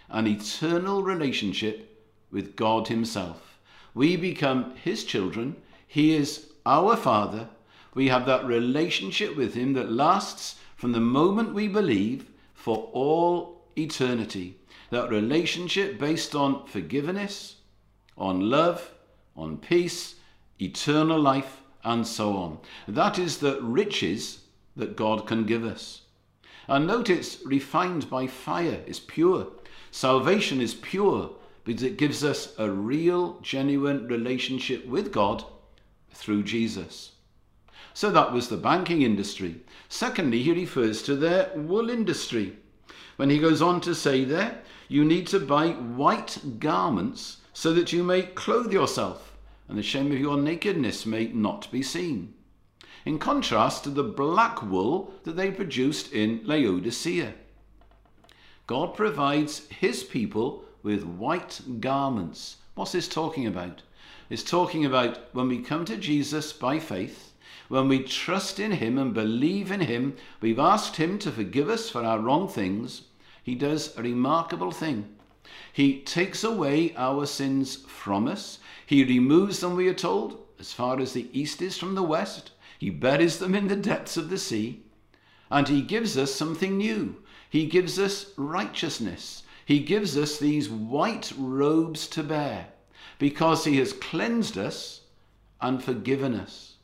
an 0.09 0.27
eternal 0.27 1.01
relationship 1.01 2.05
with 2.33 2.57
God 2.57 2.89
Himself. 2.89 3.57
We 3.95 4.17
become 4.17 4.75
His 4.75 5.05
children, 5.05 5.55
He 5.87 6.13
is 6.13 6.47
our 6.67 6.97
Father. 6.97 7.51
We 7.95 8.09
have 8.09 8.27
that 8.27 8.45
relationship 8.45 9.37
with 9.37 9.55
Him 9.55 9.75
that 9.75 9.93
lasts 9.93 10.57
from 10.75 10.91
the 10.91 10.99
moment 10.99 11.55
we 11.55 11.69
believe 11.69 12.29
for 12.53 12.91
all 12.93 13.63
eternity 13.79 14.57
that 14.91 15.11
relationship 15.11 16.01
based 16.01 16.35
on 16.35 16.67
forgiveness, 16.67 17.59
on 18.19 18.51
love, 18.51 18.91
on 19.37 19.57
peace, 19.57 20.17
eternal 20.61 21.21
life, 21.21 21.61
and 21.85 22.05
so 22.05 22.37
on. 22.37 22.59
That 22.89 23.21
is 23.21 23.39
the 23.39 23.63
riches 23.63 24.41
that 24.75 24.97
God 24.97 25.29
can 25.29 25.45
give 25.45 25.63
us. 25.63 26.01
And 26.67 26.87
note 26.87 27.11
it's 27.11 27.45
refined 27.45 28.09
by 28.09 28.27
fire, 28.27 28.81
it's 28.87 29.01
pure. 29.01 29.49
Salvation 29.91 30.61
is 30.61 30.75
pure 30.75 31.31
because 31.65 31.83
it 31.83 31.99
gives 31.99 32.25
us 32.25 32.55
a 32.59 32.71
real, 32.71 33.39
genuine 33.41 34.07
relationship 34.07 34.87
with 34.87 35.13
God 35.13 35.45
through 36.11 36.43
Jesus. 36.43 37.13
So 37.93 38.11
that 38.11 38.33
was 38.33 38.49
the 38.49 38.57
banking 38.57 39.03
industry. 39.03 39.61
Secondly, 39.89 40.43
he 40.43 40.53
refers 40.53 41.03
to 41.03 41.15
their 41.15 41.51
wool 41.55 41.91
industry. 41.91 42.57
When 43.17 43.31
he 43.31 43.39
goes 43.39 43.63
on 43.63 43.81
to 43.83 43.95
say 43.95 44.25
there, 44.25 44.63
you 44.89 45.05
need 45.05 45.27
to 45.29 45.39
buy 45.39 45.69
white 45.69 46.59
garments 46.59 47.39
so 47.53 47.73
that 47.73 47.93
you 47.93 48.03
may 48.03 48.23
clothe 48.23 48.73
yourself, 48.73 49.37
and 49.69 49.79
the 49.79 49.83
shame 49.83 50.11
of 50.11 50.19
your 50.19 50.37
nakedness 50.37 51.07
may 51.07 51.29
not 51.29 51.71
be 51.71 51.83
seen. 51.83 52.35
In 53.05 53.19
contrast 53.19 53.85
to 53.85 53.91
the 53.91 54.03
black 54.03 54.63
wool 54.63 55.13
that 55.25 55.37
they 55.37 55.51
produced 55.51 56.13
in 56.13 56.41
Laodicea. 56.45 57.35
God 58.67 58.95
provides 58.95 59.69
his 59.69 60.03
people 60.03 60.65
with 60.83 61.05
white 61.05 61.61
garments. 61.81 62.57
What's 62.75 62.93
this 62.93 63.09
talking 63.09 63.47
about? 63.47 63.83
It's 64.31 64.43
talking 64.43 64.85
about 64.85 65.35
when 65.35 65.49
we 65.49 65.59
come 65.61 65.85
to 65.85 65.97
Jesus 65.97 66.53
by 66.53 66.79
faith, 66.79 67.33
when 67.69 67.89
we 67.89 68.03
trust 68.03 68.59
in 68.59 68.73
him 68.73 68.99
and 68.99 69.13
believe 69.13 69.71
in 69.71 69.81
him, 69.81 70.17
we've 70.41 70.59
asked 70.59 70.97
him 70.97 71.19
to 71.21 71.31
forgive 71.31 71.69
us 71.69 71.91
for 71.91 72.03
our 72.03 72.19
wrong 72.19 72.49
things 72.49 73.03
he 73.45 73.55
does 73.55 73.95
a 73.99 74.03
remarkable 74.03 74.71
thing. 74.71 75.15
He 75.71 76.01
takes 76.01 76.43
away 76.43 76.95
our 76.97 77.27
sins 77.27 77.77
from 77.77 78.27
us. 78.27 78.59
He 78.87 79.05
removes 79.05 79.61
them, 79.61 79.77
we 79.77 79.87
are 79.89 79.95
told, 79.95 80.43
as 80.59 80.73
far 80.73 80.99
as 80.99 81.13
the 81.13 81.29
east 81.39 81.61
is 81.61 81.77
from 81.77 81.95
the 81.95 82.03
west. 82.03 82.53
He 82.85 82.91
buries 82.91 83.39
them 83.39 83.55
in 83.55 83.69
the 83.69 83.77
depths 83.77 84.19
of 84.19 84.29
the 84.29 84.37
sea. 84.37 84.83
And 85.51 85.69
he 85.69 85.81
gives 85.81 86.19
us 86.19 86.35
something 86.35 86.77
new. 86.77 87.17
He 87.49 87.65
gives 87.65 87.99
us 87.99 88.35
righteousness. 88.37 89.43
He 89.65 89.79
gives 89.79 90.19
us 90.19 90.37
these 90.37 90.69
white 90.69 91.33
robes 91.39 92.07
to 92.09 92.23
bear 92.23 92.67
because 93.19 93.65
he 93.65 93.79
has 93.79 93.95
cleansed 93.95 94.59
us 94.59 95.01
and 95.63 95.83
forgiven 95.83 96.35
us. 96.35 96.75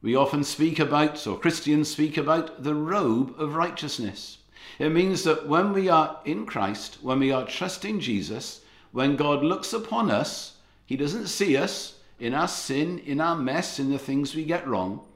We 0.00 0.14
often 0.14 0.44
speak 0.44 0.78
about, 0.78 1.26
or 1.26 1.40
Christians 1.40 1.88
speak 1.88 2.16
about, 2.16 2.62
the 2.62 2.76
robe 2.76 3.34
of 3.36 3.56
righteousness. 3.56 4.38
It 4.78 4.90
means 4.90 5.24
that 5.24 5.48
when 5.48 5.72
we 5.72 5.88
are 5.88 6.20
in 6.24 6.46
Christ, 6.46 6.98
when 7.02 7.18
we 7.18 7.32
are 7.32 7.44
trusting 7.44 7.98
Jesus, 7.98 8.60
when 8.92 9.16
God 9.16 9.42
looks 9.42 9.72
upon 9.72 10.08
us, 10.08 10.58
He 10.86 10.96
doesn't 10.96 11.26
see 11.26 11.56
us 11.56 11.97
in 12.18 12.34
our 12.34 12.48
sin, 12.48 12.98
in 13.00 13.20
our 13.20 13.36
mess, 13.36 13.78
in 13.78 13.90
the 13.90 13.98
things 13.98 14.34
we 14.34 14.44
get 14.44 14.66
wrong, 14.66 15.06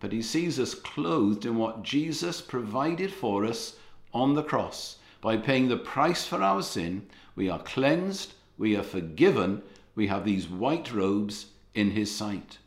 but 0.00 0.12
He 0.12 0.22
sees 0.22 0.58
us 0.58 0.74
clothed 0.74 1.44
in 1.44 1.56
what 1.56 1.82
Jesus 1.82 2.40
provided 2.40 3.12
for 3.12 3.44
us 3.44 3.76
on 4.12 4.34
the 4.34 4.42
cross. 4.42 4.96
By 5.20 5.36
paying 5.36 5.68
the 5.68 5.76
price 5.76 6.26
for 6.26 6.42
our 6.42 6.62
sin, 6.62 7.06
we 7.36 7.50
are 7.50 7.62
cleansed, 7.62 8.32
we 8.56 8.76
are 8.76 8.82
forgiven, 8.82 9.62
we 9.94 10.06
have 10.06 10.24
these 10.24 10.48
white 10.48 10.92
robes 10.92 11.46
in 11.74 11.90
His 11.90 12.14
sight. 12.14 12.58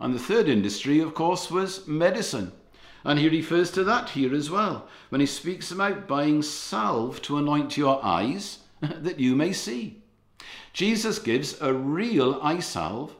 And 0.00 0.14
the 0.14 0.20
third 0.20 0.48
industry, 0.48 1.00
of 1.00 1.14
course, 1.14 1.50
was 1.50 1.86
medicine. 1.86 2.52
And 3.04 3.18
he 3.18 3.28
refers 3.28 3.70
to 3.72 3.84
that 3.84 4.10
here 4.10 4.34
as 4.34 4.50
well 4.50 4.86
when 5.08 5.20
he 5.20 5.26
speaks 5.26 5.70
about 5.70 6.08
buying 6.08 6.42
salve 6.42 7.22
to 7.22 7.38
anoint 7.38 7.76
your 7.76 8.04
eyes 8.04 8.58
that 8.80 9.20
you 9.20 9.34
may 9.34 9.52
see. 9.52 10.02
Jesus 10.72 11.18
gives 11.18 11.60
a 11.60 11.72
real 11.72 12.38
eye 12.42 12.60
salve 12.60 13.14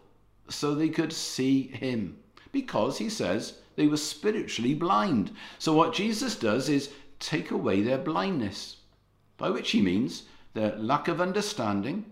so 0.48 0.74
they 0.74 0.88
could 0.88 1.12
see 1.12 1.62
him 1.62 2.18
because 2.52 2.98
he 2.98 3.08
says 3.08 3.58
they 3.76 3.86
were 3.86 3.96
spiritually 3.96 4.74
blind. 4.74 5.30
So 5.58 5.72
what 5.72 5.94
Jesus 5.94 6.36
does 6.36 6.68
is 6.68 6.90
take 7.20 7.50
away 7.50 7.82
their 7.82 7.98
blindness, 7.98 8.76
by 9.36 9.50
which 9.50 9.70
he 9.70 9.82
means 9.82 10.24
their 10.54 10.76
lack 10.76 11.08
of 11.08 11.20
understanding, 11.20 12.04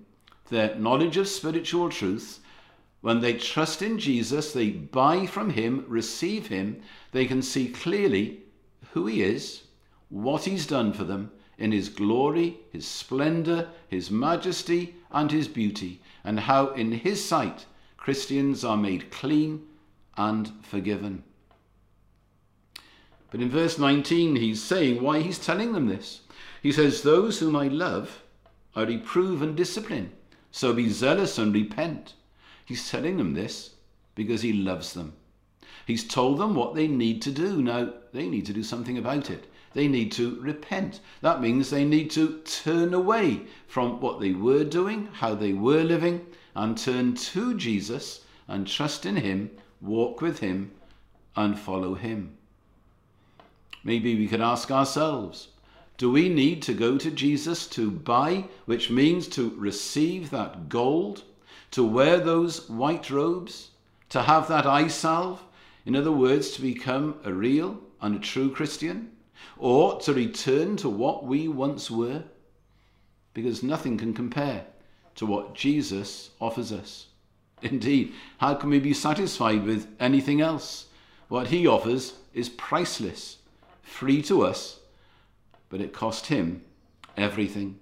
their 0.50 0.74
knowledge 0.76 1.16
of 1.16 1.28
spiritual 1.28 1.90
truth, 1.90 2.40
when 3.00 3.20
they 3.20 3.34
trust 3.34 3.82
in 3.82 3.98
Jesus, 3.98 4.52
they 4.52 4.70
buy 4.70 5.26
from 5.26 5.50
him, 5.50 5.84
receive 5.88 6.48
him, 6.48 6.82
they 7.12 7.26
can 7.26 7.42
see 7.42 7.68
clearly 7.68 8.40
who 8.92 9.06
he 9.06 9.22
is, 9.22 9.62
what 10.08 10.44
he's 10.44 10.66
done 10.66 10.92
for 10.92 11.04
them 11.04 11.30
in 11.58 11.72
his 11.72 11.88
glory, 11.88 12.58
his 12.70 12.86
splendor, 12.86 13.68
his 13.88 14.10
majesty, 14.10 14.96
and 15.10 15.30
his 15.30 15.48
beauty, 15.48 16.00
and 16.22 16.40
how 16.40 16.68
in 16.68 16.92
his 16.92 17.24
sight 17.24 17.66
Christians 17.96 18.64
are 18.64 18.76
made 18.76 19.10
clean 19.10 19.66
and 20.16 20.52
forgiven. 20.62 21.24
But 23.30 23.40
in 23.40 23.50
verse 23.50 23.78
19, 23.78 24.36
he's 24.36 24.62
saying 24.62 25.02
why 25.02 25.20
he's 25.20 25.38
telling 25.38 25.72
them 25.72 25.86
this. 25.86 26.20
He 26.62 26.72
says, 26.72 27.02
Those 27.02 27.38
whom 27.38 27.56
I 27.56 27.68
love, 27.68 28.22
I 28.74 28.82
reprove 28.82 29.42
and 29.42 29.56
discipline. 29.56 30.12
So 30.50 30.72
be 30.72 30.88
zealous 30.88 31.38
and 31.38 31.52
repent. 31.52 32.14
He's 32.64 32.90
telling 32.90 33.16
them 33.16 33.34
this 33.34 33.74
because 34.14 34.42
he 34.42 34.52
loves 34.52 34.92
them. 34.94 35.14
He's 35.86 36.06
told 36.06 36.38
them 36.38 36.54
what 36.54 36.74
they 36.74 36.88
need 36.88 37.22
to 37.22 37.30
do. 37.30 37.62
Now, 37.62 37.92
they 38.12 38.28
need 38.28 38.46
to 38.46 38.52
do 38.52 38.62
something 38.62 38.98
about 38.98 39.30
it. 39.30 39.46
They 39.74 39.88
need 39.88 40.12
to 40.12 40.40
repent. 40.40 41.00
That 41.20 41.40
means 41.40 41.70
they 41.70 41.84
need 41.84 42.10
to 42.12 42.40
turn 42.44 42.94
away 42.94 43.42
from 43.66 44.00
what 44.00 44.20
they 44.20 44.32
were 44.32 44.64
doing, 44.64 45.08
how 45.12 45.34
they 45.34 45.52
were 45.52 45.82
living, 45.82 46.26
and 46.54 46.78
turn 46.78 47.14
to 47.14 47.54
Jesus 47.56 48.24
and 48.48 48.66
trust 48.66 49.04
in 49.04 49.16
Him, 49.16 49.50
walk 49.80 50.20
with 50.20 50.38
Him, 50.38 50.72
and 51.36 51.58
follow 51.58 51.94
Him. 51.94 52.36
Maybe 53.84 54.16
we 54.16 54.28
could 54.28 54.40
ask 54.40 54.70
ourselves 54.70 55.48
do 55.98 56.10
we 56.10 56.28
need 56.28 56.60
to 56.62 56.74
go 56.74 56.98
to 56.98 57.10
Jesus 57.10 57.66
to 57.68 57.90
buy, 57.90 58.44
which 58.66 58.90
means 58.90 59.28
to 59.28 59.54
receive 59.56 60.28
that 60.28 60.68
gold, 60.68 61.22
to 61.70 61.82
wear 61.82 62.18
those 62.18 62.68
white 62.68 63.08
robes, 63.08 63.70
to 64.10 64.22
have 64.22 64.46
that 64.48 64.66
eye 64.66 64.88
salve? 64.88 65.42
In 65.86 65.96
other 65.96 66.12
words, 66.12 66.50
to 66.50 66.60
become 66.60 67.18
a 67.24 67.32
real 67.32 67.80
and 68.02 68.14
a 68.14 68.18
true 68.18 68.50
Christian? 68.50 69.12
Or 69.58 70.00
to 70.00 70.12
return 70.12 70.76
to 70.78 70.88
what 70.88 71.24
we 71.24 71.48
once 71.48 71.90
were, 71.90 72.24
because 73.34 73.62
nothing 73.62 73.98
can 73.98 74.14
compare 74.14 74.64
to 75.16 75.26
what 75.26 75.54
Jesus 75.54 76.30
offers 76.40 76.72
us. 76.72 77.06
Indeed, 77.62 78.12
how 78.38 78.54
can 78.54 78.70
we 78.70 78.80
be 78.80 78.92
satisfied 78.92 79.64
with 79.64 79.86
anything 79.98 80.40
else? 80.40 80.86
What 81.28 81.48
he 81.48 81.66
offers 81.66 82.14
is 82.34 82.48
priceless, 82.48 83.38
free 83.82 84.22
to 84.22 84.42
us, 84.42 84.80
but 85.68 85.80
it 85.80 85.92
cost 85.92 86.26
him 86.26 86.62
everything. 87.16 87.78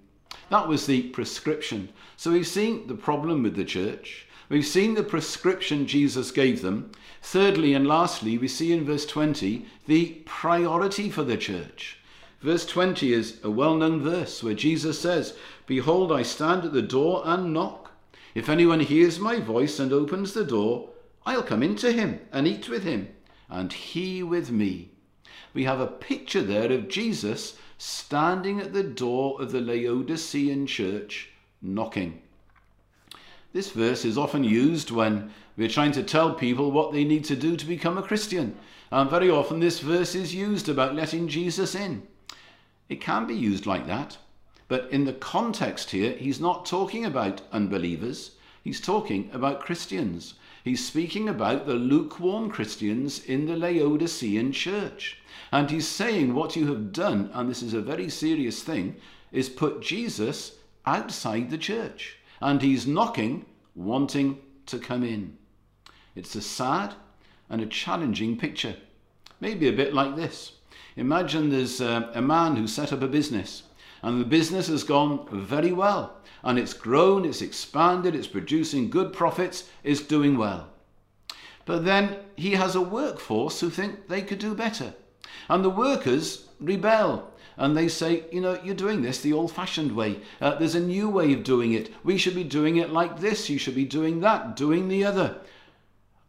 That 0.49 0.67
was 0.67 0.85
the 0.85 1.03
prescription. 1.09 1.89
So 2.17 2.31
we've 2.31 2.47
seen 2.47 2.87
the 2.87 2.95
problem 2.95 3.43
with 3.43 3.55
the 3.55 3.65
church. 3.65 4.27
We've 4.47 4.65
seen 4.65 4.93
the 4.93 5.03
prescription 5.03 5.87
Jesus 5.87 6.29
gave 6.31 6.61
them. 6.61 6.91
Thirdly 7.21 7.73
and 7.73 7.87
lastly, 7.87 8.37
we 8.37 8.47
see 8.47 8.71
in 8.71 8.85
verse 8.85 9.05
20 9.05 9.65
the 9.87 10.21
priority 10.25 11.09
for 11.09 11.23
the 11.23 11.37
church. 11.37 11.99
Verse 12.41 12.65
20 12.65 13.11
is 13.11 13.39
a 13.43 13.49
well 13.49 13.75
known 13.75 14.01
verse 14.01 14.43
where 14.43 14.53
Jesus 14.53 14.99
says, 14.99 15.35
Behold, 15.65 16.11
I 16.11 16.21
stand 16.21 16.63
at 16.63 16.73
the 16.73 16.83
door 16.83 17.23
and 17.25 17.53
knock. 17.53 17.91
If 18.35 18.49
anyone 18.49 18.81
hears 18.81 19.19
my 19.19 19.39
voice 19.39 19.79
and 19.79 19.91
opens 19.91 20.33
the 20.33 20.43
door, 20.43 20.89
I'll 21.25 21.41
come 21.41 21.63
into 21.63 21.91
him 21.91 22.19
and 22.31 22.47
eat 22.47 22.69
with 22.69 22.83
him, 22.83 23.07
and 23.49 23.73
he 23.73 24.21
with 24.21 24.51
me. 24.51 24.91
We 25.55 25.63
have 25.63 25.79
a 25.79 25.87
picture 25.87 26.43
there 26.43 26.71
of 26.71 26.87
Jesus 26.87 27.57
standing 27.79 28.59
at 28.59 28.73
the 28.73 28.83
door 28.83 29.41
of 29.41 29.51
the 29.51 29.61
Laodicean 29.61 30.67
church, 30.67 31.29
knocking. 31.61 32.21
This 33.55 33.71
verse 33.71 34.03
is 34.03 34.17
often 34.17 34.43
used 34.43 34.91
when 34.91 35.31
we're 35.55 35.69
trying 35.69 35.93
to 35.93 36.03
tell 36.03 36.33
people 36.33 36.71
what 36.71 36.91
they 36.91 37.05
need 37.05 37.23
to 37.23 37.37
do 37.37 37.55
to 37.55 37.65
become 37.65 37.97
a 37.97 38.03
Christian. 38.03 38.57
And 38.91 39.09
very 39.09 39.29
often 39.29 39.61
this 39.61 39.79
verse 39.79 40.13
is 40.13 40.35
used 40.35 40.67
about 40.67 40.93
letting 40.93 41.29
Jesus 41.29 41.73
in. 41.73 42.05
It 42.89 42.99
can 42.99 43.25
be 43.25 43.33
used 43.33 43.65
like 43.65 43.87
that. 43.87 44.17
But 44.67 44.91
in 44.91 45.05
the 45.05 45.13
context 45.13 45.91
here, 45.91 46.17
he's 46.17 46.41
not 46.41 46.65
talking 46.65 47.05
about 47.05 47.43
unbelievers. 47.53 48.31
He's 48.61 48.81
talking 48.81 49.29
about 49.31 49.61
Christians. 49.61 50.33
He's 50.65 50.85
speaking 50.85 51.29
about 51.29 51.65
the 51.65 51.75
lukewarm 51.75 52.49
Christians 52.51 53.23
in 53.23 53.45
the 53.45 53.55
Laodicean 53.55 54.51
church. 54.51 55.19
And 55.53 55.71
he's 55.71 55.87
saying 55.87 56.33
what 56.33 56.57
you 56.57 56.67
have 56.67 56.91
done, 56.91 57.29
and 57.33 57.49
this 57.49 57.63
is 57.63 57.73
a 57.73 57.79
very 57.79 58.09
serious 58.09 58.61
thing, 58.61 58.97
is 59.31 59.47
put 59.47 59.81
Jesus 59.81 60.57
outside 60.85 61.49
the 61.49 61.57
church 61.57 62.17
and 62.41 62.61
he's 62.61 62.87
knocking, 62.87 63.45
wanting 63.75 64.39
to 64.67 64.79
come 64.79 65.03
in. 65.03 65.37
It's 66.15 66.35
a 66.35 66.41
sad 66.41 66.95
and 67.49 67.61
a 67.61 67.65
challenging 67.65 68.37
picture. 68.37 68.75
Maybe 69.39 69.67
a 69.67 69.73
bit 69.73 69.93
like 69.93 70.15
this. 70.15 70.53
Imagine 70.95 71.49
there's 71.49 71.81
a, 71.81 72.09
a 72.13 72.21
man 72.21 72.55
who 72.55 72.67
set 72.67 72.93
up 72.93 73.01
a 73.01 73.07
business 73.07 73.63
and 74.01 74.21
the 74.21 74.25
business 74.25 74.67
has 74.67 74.83
gone 74.83 75.27
very 75.31 75.71
well 75.71 76.17
and 76.43 76.57
it's 76.57 76.73
grown, 76.73 77.25
it's 77.25 77.41
expanded, 77.41 78.15
it's 78.15 78.27
producing 78.27 78.89
good 78.89 79.11
profits, 79.11 79.69
it's 79.83 80.01
doing 80.01 80.37
well. 80.37 80.69
But 81.65 81.83
then 81.83 82.17
he 82.35 82.51
has 82.51 82.75
a 82.75 82.81
workforce 82.81 83.59
who 83.59 83.69
think 83.69 84.07
they 84.07 84.21
could 84.21 84.39
do 84.39 84.53
better. 84.53 84.93
And 85.49 85.63
the 85.65 85.69
workers 85.69 86.47
rebel 86.59 87.31
and 87.57 87.75
they 87.75 87.87
say, 87.87 88.25
you 88.31 88.41
know, 88.41 88.59
you're 88.63 88.75
doing 88.75 89.01
this 89.01 89.21
the 89.21 89.33
old 89.33 89.51
fashioned 89.51 89.95
way. 89.95 90.19
Uh, 90.41 90.55
there's 90.55 90.75
a 90.75 90.79
new 90.79 91.09
way 91.09 91.33
of 91.33 91.43
doing 91.43 91.73
it. 91.73 91.89
We 92.03 92.17
should 92.17 92.35
be 92.35 92.43
doing 92.43 92.77
it 92.77 92.89
like 92.89 93.19
this. 93.19 93.49
You 93.49 93.57
should 93.57 93.75
be 93.75 93.85
doing 93.85 94.19
that, 94.21 94.55
doing 94.55 94.87
the 94.87 95.03
other. 95.05 95.37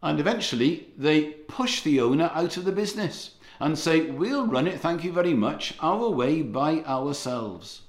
And 0.02 0.20
eventually 0.20 0.88
they 0.96 1.30
push 1.48 1.82
the 1.82 2.00
owner 2.00 2.30
out 2.34 2.56
of 2.56 2.64
the 2.64 2.72
business 2.72 3.32
and 3.58 3.78
say, 3.78 4.02
we'll 4.02 4.46
run 4.46 4.66
it, 4.66 4.80
thank 4.80 5.02
you 5.02 5.12
very 5.12 5.34
much, 5.34 5.74
our 5.80 6.10
way 6.10 6.42
by 6.42 6.82
ourselves. 6.82 7.82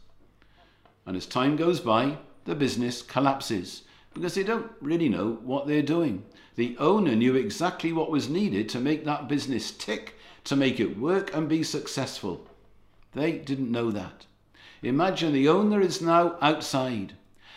And 1.05 1.15
as 1.15 1.25
time 1.25 1.55
goes 1.57 1.79
by, 1.79 2.17
the 2.45 2.55
business 2.55 3.01
collapses 3.01 3.83
because 4.13 4.33
they 4.33 4.43
don't 4.43 4.71
really 4.81 5.09
know 5.09 5.37
what 5.43 5.67
they're 5.67 5.81
doing. 5.81 6.23
The 6.55 6.75
owner 6.79 7.15
knew 7.15 7.35
exactly 7.35 7.93
what 7.93 8.09
was 8.09 8.29
needed 8.29 8.67
to 8.69 8.79
make 8.79 9.05
that 9.05 9.27
business 9.27 9.69
tick, 9.69 10.15
to 10.45 10.55
make 10.55 10.79
it 10.79 10.97
work 10.97 11.35
and 11.35 11.47
be 11.47 11.61
successful. 11.61 12.46
They 13.17 13.31
didn't 13.33 13.71
know 13.71 13.89
that. 13.89 14.27
Imagine 14.83 15.33
the 15.33 15.49
owner 15.49 15.81
is 15.81 16.01
now 16.03 16.37
outside 16.39 17.13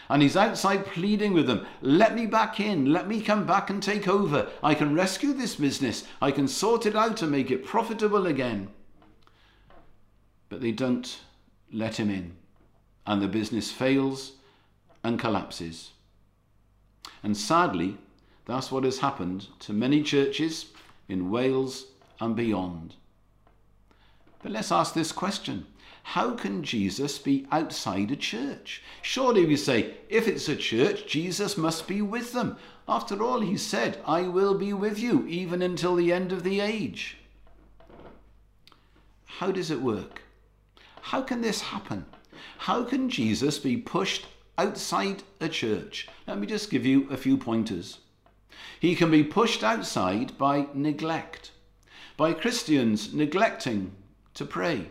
and 0.09 0.23
he's 0.23 0.37
outside 0.37 0.87
pleading 0.87 1.35
with 1.35 1.47
them, 1.47 1.65
let 1.83 2.17
me 2.17 2.27
back 2.27 2.59
in, 2.59 2.93
let 2.93 3.07
me 3.07 3.21
come 3.21 3.47
back 3.47 3.71
and 3.71 3.81
take 3.81 4.09
over. 4.09 4.49
I 4.61 4.75
can 4.75 4.95
rescue 4.95 5.33
this 5.33 5.55
business, 5.55 6.05
I 6.21 6.33
can 6.33 6.49
sort 6.49 6.85
it 6.85 6.97
out 6.97 7.23
and 7.23 7.31
make 7.31 7.51
it 7.51 7.65
profitable 7.65 8.27
again. 8.27 8.71
But 10.49 10.63
they 10.63 10.73
don't 10.73 11.21
let 11.73 12.01
him 12.01 12.11
in, 12.11 12.35
and 13.07 13.23
the 13.23 13.29
business 13.29 13.71
fails 13.71 14.33
and 15.05 15.17
collapses. 15.17 15.91
And 17.23 17.37
sadly, 17.37 17.99
that's 18.47 18.73
what 18.73 18.83
has 18.83 18.99
happened 18.99 19.47
to 19.61 19.73
many 19.73 20.03
churches 20.03 20.73
in 21.09 21.31
Wales 21.31 21.87
and 22.19 22.35
beyond. 22.35 22.97
But 24.43 24.53
let's 24.53 24.73
ask 24.73 24.95
this 24.95 25.13
question 25.13 25.67
How 26.03 26.33
can 26.33 26.63
Jesus 26.63 27.19
be 27.19 27.47
outside 27.53 28.11
a 28.11 28.17
church? 28.17 28.83
Surely 29.03 29.45
we 29.45 29.57
say, 29.57 29.95
if 30.09 30.27
it's 30.27 30.49
a 30.49 30.57
church, 30.57 31.07
Jesus 31.07 31.59
must 31.59 31.87
be 31.87 32.01
with 32.01 32.33
them. 32.33 32.57
After 32.89 33.23
all, 33.23 33.41
he 33.41 33.57
said, 33.57 33.99
I 34.07 34.23
will 34.23 34.55
be 34.55 34.73
with 34.73 34.99
you 34.99 35.27
even 35.27 35.61
until 35.63 35.95
the 35.95 36.13
end 36.13 36.33
of 36.33 36.43
the 36.43 36.61
age. 36.61 37.19
How 39.25 39.53
does 39.53 39.71
it 39.71 39.83
work? 39.83 40.23
How 41.03 41.23
can 41.23 41.43
this 41.43 41.61
happen? 41.61 42.07
How 42.59 42.85
can 42.85 43.11
Jesus 43.11 43.59
be 43.59 43.77
pushed 43.77 44.27
outside 44.57 45.23
a 45.41 45.49
church? 45.49 46.09
Let 46.27 46.39
me 46.39 46.47
just 46.47 46.71
give 46.71 46.87
you 46.87 47.09
a 47.11 47.17
few 47.17 47.37
pointers. 47.37 47.99
He 48.81 48.95
can 48.95 49.11
be 49.11 49.23
pushed 49.23 49.63
outside 49.63 50.37
by 50.39 50.67
neglect, 50.75 51.53
by 52.17 52.33
Christians 52.33 53.15
neglecting 53.15 53.93
to 54.35 54.45
pray, 54.45 54.89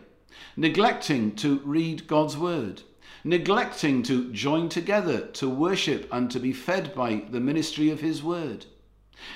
neglecting 0.56 1.34
to 1.36 1.58
read 1.64 2.06
God's 2.06 2.36
word, 2.36 2.82
neglecting 3.24 4.02
to 4.04 4.32
join 4.32 4.68
together 4.68 5.20
to 5.20 5.48
worship 5.48 6.08
and 6.12 6.30
to 6.30 6.38
be 6.38 6.52
fed 6.52 6.94
by 6.94 7.22
the 7.30 7.40
ministry 7.40 7.90
of 7.90 8.00
His 8.00 8.22
word, 8.22 8.66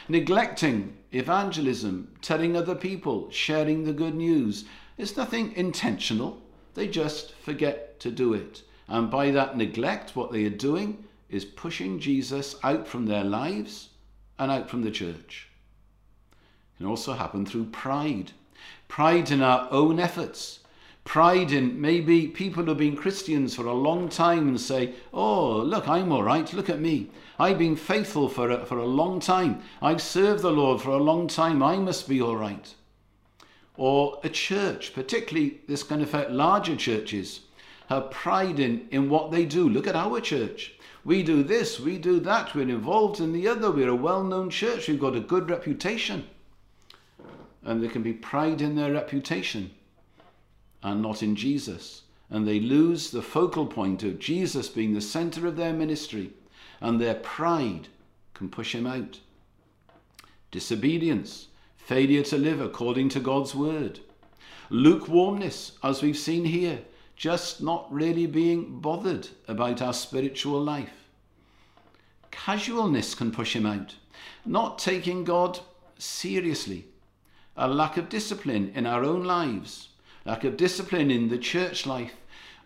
neglecting 0.09 0.97
evangelism, 1.13 2.15
telling 2.23 2.57
other 2.57 2.75
people, 2.75 3.31
sharing 3.31 3.85
the 3.85 3.93
good 3.93 4.15
news. 4.15 4.65
It's 4.97 5.17
nothing 5.17 5.53
intentional, 5.53 6.43
they 6.75 6.89
just 6.89 7.35
forget 7.35 8.01
to 8.01 8.11
do 8.11 8.35
it. 8.35 8.63
And 8.89 9.11
by 9.11 9.31
that 9.31 9.57
neglect, 9.57 10.15
what 10.15 10.33
they 10.33 10.45
are 10.45 10.51
doing 10.51 11.05
is 11.29 11.45
pushing 11.45 11.99
Jesus 11.99 12.57
out 12.63 12.87
from 12.87 13.07
their 13.07 13.25
lives 13.25 13.91
and 14.39 14.51
out 14.51 14.69
from 14.69 14.83
the 14.83 14.91
church. 14.91 15.49
It 16.33 16.79
can 16.79 16.87
also 16.87 17.15
happen 17.15 17.47
through 17.47 17.67
pride 17.67 18.33
pride 18.89 19.31
in 19.31 19.43
our 19.43 19.69
own 19.71 19.99
efforts, 19.99 20.61
pride 21.05 21.53
in 21.53 21.81
maybe 21.81 22.27
people 22.29 22.65
who've 22.65 22.77
been 22.77 22.97
Christians 22.97 23.55
for 23.55 23.67
a 23.67 23.73
long 23.73 24.09
time 24.09 24.49
and 24.49 24.61
say, 24.61 24.95
Oh, 25.13 25.59
look, 25.59 25.89
I'm 25.89 26.11
all 26.13 26.23
right, 26.23 26.53
look 26.53 26.71
at 26.71 26.81
me. 26.81 27.11
I've 27.39 27.59
been 27.59 27.77
faithful 27.77 28.29
for 28.29 28.51
a, 28.51 28.65
for 28.65 28.79
a 28.79 28.87
long 28.87 29.21
time. 29.21 29.63
I've 29.83 30.01
served 30.01 30.43
the 30.43 30.53
Lord 30.53 30.81
for 30.81 30.91
a 30.91 30.97
long 30.97 31.27
time. 31.27 31.63
I 31.63 31.77
must 31.77 32.09
be 32.09 32.21
all 32.21 32.37
right. 32.37 32.75
Or 33.77 34.21
a 34.23 34.29
church, 34.29 34.95
particularly 34.95 35.61
this 35.67 35.83
can 35.83 36.01
affect 36.01 36.31
larger 36.31 36.77
churches, 36.77 37.41
have 37.89 38.11
pride 38.11 38.61
in, 38.61 38.87
in 38.91 39.11
what 39.11 39.31
they 39.31 39.45
do. 39.45 39.69
Look 39.69 39.87
at 39.87 39.97
our 39.97 40.21
church. 40.21 40.75
We 41.05 41.23
do 41.23 41.43
this, 41.43 41.79
we 41.79 41.99
do 41.99 42.19
that, 42.21 42.55
we're 42.55 42.63
involved 42.63 43.21
in 43.21 43.33
the 43.35 43.47
other, 43.47 43.71
we're 43.71 43.91
a 43.91 43.95
well 43.95 44.25
known 44.25 44.49
church, 44.49 44.89
we've 44.89 44.99
got 44.99 45.15
a 45.15 45.21
good 45.21 45.51
reputation 45.51 46.25
and 47.65 47.83
there 47.83 47.91
can 47.91 48.03
be 48.03 48.13
pride 48.13 48.61
in 48.61 48.77
their 48.77 48.93
reputation 48.93 49.71
and 50.83 51.01
not 51.01 51.23
in 51.23 51.35
Jesus. 51.35 52.03
And 52.31 52.47
they 52.47 52.61
lose 52.61 53.11
the 53.11 53.23
focal 53.23 53.67
point 53.67 54.03
of 54.03 54.19
Jesus 54.19 54.69
being 54.69 54.95
the 54.95 55.01
center 55.01 55.47
of 55.47 55.57
their 55.57 55.73
ministry, 55.73 56.31
and 56.81 57.01
their 57.01 57.15
pride 57.15 57.89
can 58.35 58.49
push 58.49 58.75
him 58.75 58.87
out. 58.87 59.21
Disobedience, 60.51 61.49
failure 61.77 62.23
to 62.25 62.37
live 62.39 62.61
according 62.61 63.09
to 63.11 63.21
God's 63.21 63.55
word. 63.55 64.01
Lukewarmness, 64.71 65.73
as 65.83 66.03
we've 66.03 66.17
seen 66.17 66.45
here, 66.45 66.81
just 67.17 67.63
not 67.63 67.93
really 67.93 68.27
being 68.27 68.81
bothered 68.81 69.29
about 69.47 69.81
our 69.81 69.93
spiritual 69.93 70.61
life. 70.61 71.09
Casualness 72.31 73.15
can 73.15 73.31
push 73.31 73.55
him 73.55 73.67
out, 73.67 73.95
not 74.45 74.79
taking 74.79 75.25
God 75.25 75.61
seriously. 75.99 76.87
A 77.57 77.69
lack 77.69 77.97
of 77.97 78.09
discipline 78.09 78.73
in 78.75 78.85
our 78.85 79.05
own 79.05 79.23
lives, 79.23 79.91
lack 80.25 80.43
of 80.43 80.57
discipline 80.57 81.11
in 81.11 81.29
the 81.29 81.39
church 81.39 81.87
life. 81.87 82.15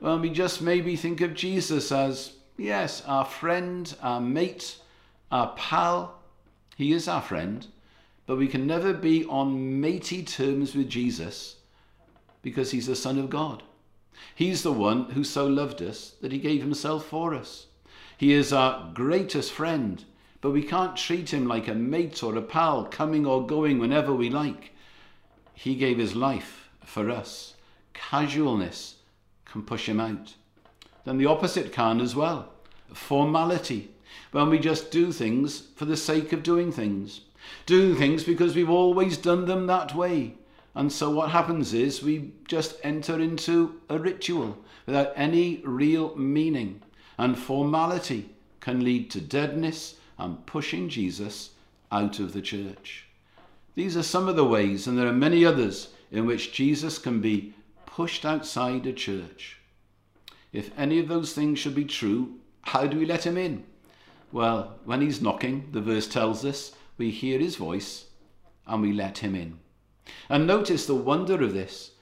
Well, 0.00 0.18
we 0.18 0.30
just 0.30 0.62
maybe 0.62 0.96
think 0.96 1.20
of 1.20 1.34
Jesus 1.34 1.92
as, 1.92 2.32
yes, 2.56 3.02
our 3.06 3.26
friend, 3.26 3.94
our 4.00 4.20
mate, 4.20 4.78
our 5.30 5.52
pal. 5.56 6.18
He 6.76 6.92
is 6.92 7.06
our 7.06 7.20
friend, 7.20 7.66
but 8.24 8.38
we 8.38 8.48
can 8.48 8.66
never 8.66 8.94
be 8.94 9.26
on 9.26 9.80
matey 9.80 10.22
terms 10.22 10.74
with 10.74 10.88
Jesus 10.88 11.56
because 12.40 12.70
he's 12.70 12.86
the 12.86 12.96
Son 12.96 13.18
of 13.18 13.28
God. 13.28 13.62
He's 14.34 14.62
the 14.62 14.72
one 14.72 15.10
who 15.10 15.22
so 15.22 15.46
loved 15.46 15.82
us 15.82 16.14
that 16.22 16.32
he 16.32 16.38
gave 16.38 16.62
himself 16.62 17.04
for 17.04 17.34
us. 17.34 17.66
He 18.16 18.32
is 18.32 18.52
our 18.52 18.90
greatest 18.94 19.52
friend, 19.52 20.02
but 20.40 20.50
we 20.50 20.62
can't 20.62 20.96
treat 20.96 21.32
him 21.32 21.46
like 21.46 21.68
a 21.68 21.74
mate 21.74 22.22
or 22.22 22.34
a 22.36 22.42
pal, 22.42 22.84
coming 22.84 23.26
or 23.26 23.46
going 23.46 23.78
whenever 23.78 24.14
we 24.14 24.30
like. 24.30 24.72
He 25.58 25.74
gave 25.74 25.98
his 25.98 26.14
life 26.14 26.70
for 26.84 27.10
us. 27.10 27.54
Casualness 27.92 28.98
can 29.44 29.62
push 29.64 29.88
him 29.88 29.98
out. 29.98 30.34
Then 31.04 31.18
the 31.18 31.26
opposite 31.26 31.72
can 31.72 32.00
as 32.00 32.14
well. 32.14 32.52
Formality, 32.94 33.90
when 34.30 34.50
we 34.50 34.60
just 34.60 34.92
do 34.92 35.10
things 35.10 35.64
for 35.74 35.84
the 35.84 35.96
sake 35.96 36.32
of 36.32 36.44
doing 36.44 36.70
things. 36.70 37.22
Doing 37.66 37.96
things 37.96 38.22
because 38.22 38.54
we've 38.54 38.70
always 38.70 39.16
done 39.16 39.46
them 39.46 39.66
that 39.66 39.96
way. 39.96 40.34
And 40.76 40.92
so 40.92 41.10
what 41.10 41.30
happens 41.30 41.74
is 41.74 42.04
we 42.04 42.30
just 42.46 42.76
enter 42.84 43.18
into 43.18 43.80
a 43.88 43.98
ritual 43.98 44.58
without 44.86 45.12
any 45.16 45.60
real 45.64 46.14
meaning. 46.14 46.82
And 47.18 47.36
formality 47.36 48.30
can 48.60 48.84
lead 48.84 49.10
to 49.10 49.20
deadness 49.20 49.96
and 50.18 50.46
pushing 50.46 50.88
Jesus 50.88 51.50
out 51.90 52.20
of 52.20 52.32
the 52.32 52.42
church. 52.42 53.07
These 53.78 53.96
are 53.96 54.02
some 54.02 54.26
of 54.26 54.34
the 54.34 54.44
ways, 54.44 54.88
and 54.88 54.98
there 54.98 55.06
are 55.06 55.12
many 55.12 55.44
others, 55.44 55.90
in 56.10 56.26
which 56.26 56.52
Jesus 56.52 56.98
can 56.98 57.20
be 57.20 57.54
pushed 57.86 58.24
outside 58.24 58.84
a 58.88 58.92
church. 58.92 59.58
If 60.52 60.76
any 60.76 60.98
of 60.98 61.06
those 61.06 61.32
things 61.32 61.60
should 61.60 61.76
be 61.76 61.84
true, 61.84 62.40
how 62.62 62.88
do 62.88 62.98
we 62.98 63.06
let 63.06 63.24
him 63.24 63.36
in? 63.36 63.62
Well, 64.32 64.80
when 64.84 65.00
he's 65.00 65.22
knocking, 65.22 65.68
the 65.70 65.80
verse 65.80 66.08
tells 66.08 66.44
us, 66.44 66.72
we 66.96 67.12
hear 67.12 67.38
his 67.38 67.54
voice 67.54 68.06
and 68.66 68.82
we 68.82 68.92
let 68.92 69.18
him 69.18 69.36
in. 69.36 69.60
And 70.28 70.44
notice 70.44 70.84
the 70.84 70.96
wonder 70.96 71.40
of 71.40 71.54
this. 71.54 71.92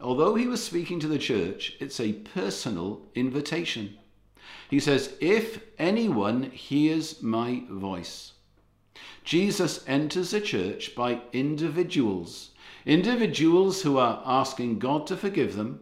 Although 0.00 0.34
he 0.34 0.46
was 0.46 0.64
speaking 0.64 0.98
to 1.00 1.08
the 1.08 1.18
church, 1.18 1.76
it's 1.78 2.00
a 2.00 2.14
personal 2.14 3.02
invitation. 3.14 3.98
He 4.70 4.80
says, 4.80 5.12
If 5.20 5.60
anyone 5.78 6.44
hears 6.44 7.22
my 7.22 7.64
voice. 7.68 8.32
Jesus 9.24 9.84
enters 9.86 10.32
a 10.32 10.40
church 10.40 10.94
by 10.94 11.20
individuals, 11.32 12.50
individuals 12.86 13.82
who 13.82 13.98
are 13.98 14.22
asking 14.24 14.78
God 14.78 15.06
to 15.08 15.16
forgive 15.16 15.56
them, 15.56 15.80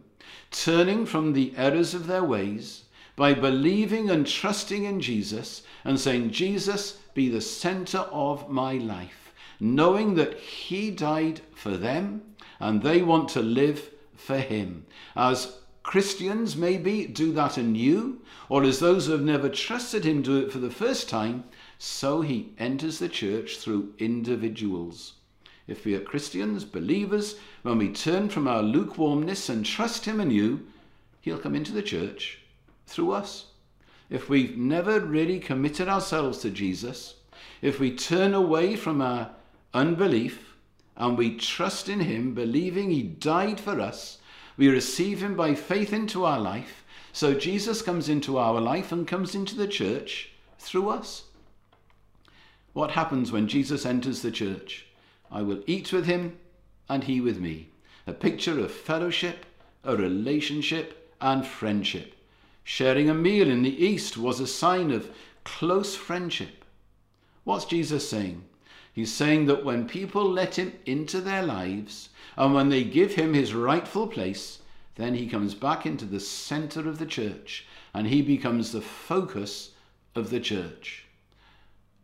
turning 0.51 1.05
from 1.05 1.33
the 1.33 1.53
errors 1.55 1.93
of 1.93 2.07
their 2.07 2.23
ways, 2.23 2.83
by 3.15 3.33
believing 3.33 4.09
and 4.09 4.27
trusting 4.27 4.83
in 4.83 5.01
Jesus 5.01 5.63
and 5.83 5.99
saying, 5.99 6.31
Jesus, 6.31 6.99
be 7.13 7.29
the 7.29 7.41
center 7.41 7.99
of 8.11 8.49
my 8.49 8.73
life 8.73 9.27
knowing 9.59 10.15
that 10.15 10.37
He 10.39 10.91
died 10.91 11.41
for 11.53 11.71
them 11.71 12.21
and 12.59 12.81
they 12.81 13.01
want 13.01 13.29
to 13.29 13.41
live 13.41 13.91
for 14.15 14.37
Him. 14.37 14.85
As 15.15 15.57
Christians 15.83 16.55
maybe 16.55 17.05
do 17.05 17.31
that 17.33 17.57
anew, 17.57 18.21
or 18.49 18.63
as 18.63 18.79
those 18.79 19.05
who 19.05 19.13
have 19.13 19.21
never 19.21 19.49
trusted 19.49 20.05
Him 20.05 20.21
do 20.21 20.37
it 20.37 20.51
for 20.51 20.59
the 20.59 20.69
first 20.69 21.09
time, 21.09 21.45
so 21.77 22.21
He 22.21 22.53
enters 22.57 22.99
the 22.99 23.09
church 23.09 23.57
through 23.57 23.93
individuals. 23.97 25.13
If 25.67 25.85
we 25.85 25.95
are 25.95 25.99
Christians, 25.99 26.63
believers, 26.65 27.35
when 27.63 27.77
we 27.77 27.91
turn 27.91 28.29
from 28.29 28.47
our 28.47 28.63
lukewarmness 28.63 29.49
and 29.49 29.65
trust 29.65 30.05
Him 30.05 30.19
anew, 30.19 30.65
He'll 31.21 31.39
come 31.39 31.55
into 31.55 31.73
the 31.73 31.81
church 31.81 32.39
through 32.85 33.11
us. 33.11 33.47
If 34.09 34.29
we've 34.29 34.57
never 34.57 34.99
really 34.99 35.39
committed 35.39 35.89
ourselves 35.89 36.39
to 36.39 36.49
Jesus, 36.49 37.15
if 37.61 37.79
we 37.79 37.95
turn 37.95 38.33
away 38.33 38.75
from 38.75 39.01
our 39.01 39.31
unbelief, 39.73 40.55
and 40.97 41.17
we 41.17 41.37
trust 41.37 41.87
in 41.87 41.99
Him, 41.99 42.33
believing 42.33 42.89
He 42.89 43.03
died 43.03 43.59
for 43.59 43.79
us. 43.79 44.17
We 44.57 44.67
receive 44.67 45.21
Him 45.21 45.35
by 45.35 45.53
faith 45.53 45.93
into 45.93 46.25
our 46.25 46.39
life. 46.39 46.83
So 47.13 47.35
Jesus 47.35 47.81
comes 47.83 48.09
into 48.09 48.37
our 48.37 48.59
life 48.59 48.91
and 48.91 49.07
comes 49.07 49.35
into 49.35 49.55
the 49.55 49.67
church 49.67 50.31
through 50.57 50.89
us. 50.89 51.23
What 52.77 52.91
happens 52.91 53.31
when 53.31 53.47
Jesus 53.47 53.87
enters 53.87 54.21
the 54.21 54.29
church? 54.29 54.85
I 55.31 55.41
will 55.41 55.63
eat 55.65 55.91
with 55.91 56.05
Him 56.05 56.37
and 56.87 57.05
He 57.05 57.19
with 57.19 57.39
me. 57.39 57.69
A 58.05 58.13
picture 58.13 58.59
of 58.59 58.71
fellowship, 58.71 59.47
a 59.83 59.97
relationship, 59.97 61.11
and 61.19 61.43
friendship. 61.43 62.13
Sharing 62.63 63.09
a 63.09 63.15
meal 63.15 63.49
in 63.49 63.63
the 63.63 63.83
East 63.83 64.15
was 64.15 64.39
a 64.39 64.45
sign 64.45 64.91
of 64.91 65.09
close 65.43 65.95
friendship. 65.95 66.63
What's 67.45 67.65
Jesus 67.65 68.07
saying? 68.07 68.43
He's 68.93 69.11
saying 69.11 69.47
that 69.47 69.65
when 69.65 69.87
people 69.87 70.29
let 70.29 70.59
him 70.59 70.73
into 70.85 71.19
their 71.19 71.41
lives 71.41 72.09
and 72.35 72.53
when 72.53 72.69
they 72.69 72.83
give 72.83 73.15
him 73.15 73.33
his 73.33 73.55
rightful 73.55 74.05
place, 74.05 74.59
then 74.97 75.15
he 75.15 75.25
comes 75.25 75.55
back 75.55 75.87
into 75.87 76.05
the 76.05 76.19
center 76.19 76.87
of 76.87 76.99
the 76.99 77.07
church 77.07 77.65
and 77.95 78.05
he 78.05 78.21
becomes 78.21 78.71
the 78.71 78.81
focus 78.81 79.71
of 80.13 80.29
the 80.29 80.39
church. 80.39 81.06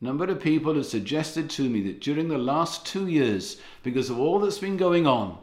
Number 0.03 0.25
of 0.25 0.41
people 0.41 0.75
have 0.75 0.85
suggested 0.85 1.49
to 1.51 1.69
me 1.69 1.79
that 1.83 2.01
during 2.01 2.27
the 2.27 2.37
last 2.37 2.85
two 2.85 3.07
years, 3.07 3.61
because 3.83 4.09
of 4.09 4.19
all 4.19 4.37
that's 4.37 4.59
been 4.59 4.75
going 4.75 5.07
on, 5.07 5.37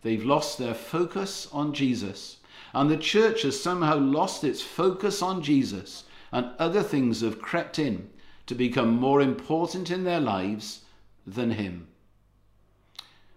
they've 0.00 0.24
lost 0.24 0.56
their 0.56 0.72
focus 0.72 1.46
on 1.52 1.74
Jesus. 1.74 2.38
And 2.72 2.88
the 2.88 2.96
church 2.96 3.42
has 3.42 3.60
somehow 3.60 3.98
lost 3.98 4.42
its 4.42 4.62
focus 4.62 5.20
on 5.20 5.42
Jesus, 5.42 6.04
and 6.32 6.50
other 6.58 6.82
things 6.82 7.20
have 7.20 7.42
crept 7.42 7.78
in 7.78 8.08
to 8.46 8.54
become 8.54 8.98
more 8.98 9.20
important 9.20 9.90
in 9.90 10.04
their 10.04 10.20
lives 10.20 10.80
than 11.26 11.50
him. 11.50 11.86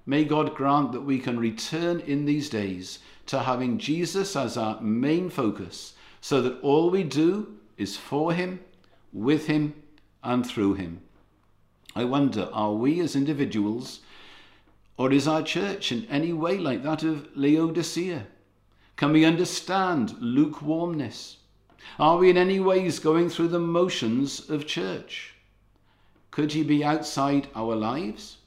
May 0.05 0.23
God 0.23 0.55
grant 0.55 0.93
that 0.93 1.01
we 1.01 1.19
can 1.19 1.37
return 1.37 1.99
in 1.99 2.23
these 2.23 2.49
days 2.49 2.99
to 3.25 3.39
having 3.39 3.79
Jesus 3.79 4.33
as 4.33 4.55
our 4.55 4.79
main 4.79 5.29
focus 5.29 5.95
so 6.21 6.41
that 6.41 6.57
all 6.61 6.89
we 6.89 7.03
do 7.03 7.57
is 7.77 7.97
for 7.97 8.31
him, 8.31 8.61
with 9.11 9.47
him, 9.47 9.73
and 10.23 10.45
through 10.45 10.73
him. 10.73 11.01
I 11.95 12.03
wonder, 12.03 12.49
are 12.53 12.73
we 12.73 12.99
as 12.99 13.15
individuals, 13.15 14.01
or 14.97 15.11
is 15.11 15.27
our 15.27 15.41
church 15.41 15.91
in 15.91 16.05
any 16.05 16.33
way 16.33 16.57
like 16.57 16.83
that 16.83 17.03
of 17.03 17.27
Laodicea? 17.35 18.27
Can 18.95 19.13
we 19.13 19.25
understand 19.25 20.15
lukewarmness? 20.19 21.37
Are 21.97 22.17
we 22.17 22.29
in 22.29 22.37
any 22.37 22.59
ways 22.59 22.99
going 22.99 23.29
through 23.29 23.47
the 23.47 23.59
motions 23.59 24.49
of 24.49 24.67
church? 24.67 25.35
Could 26.31 26.51
he 26.51 26.63
be 26.63 26.83
outside 26.83 27.47
our 27.55 27.75
lives? 27.75 28.37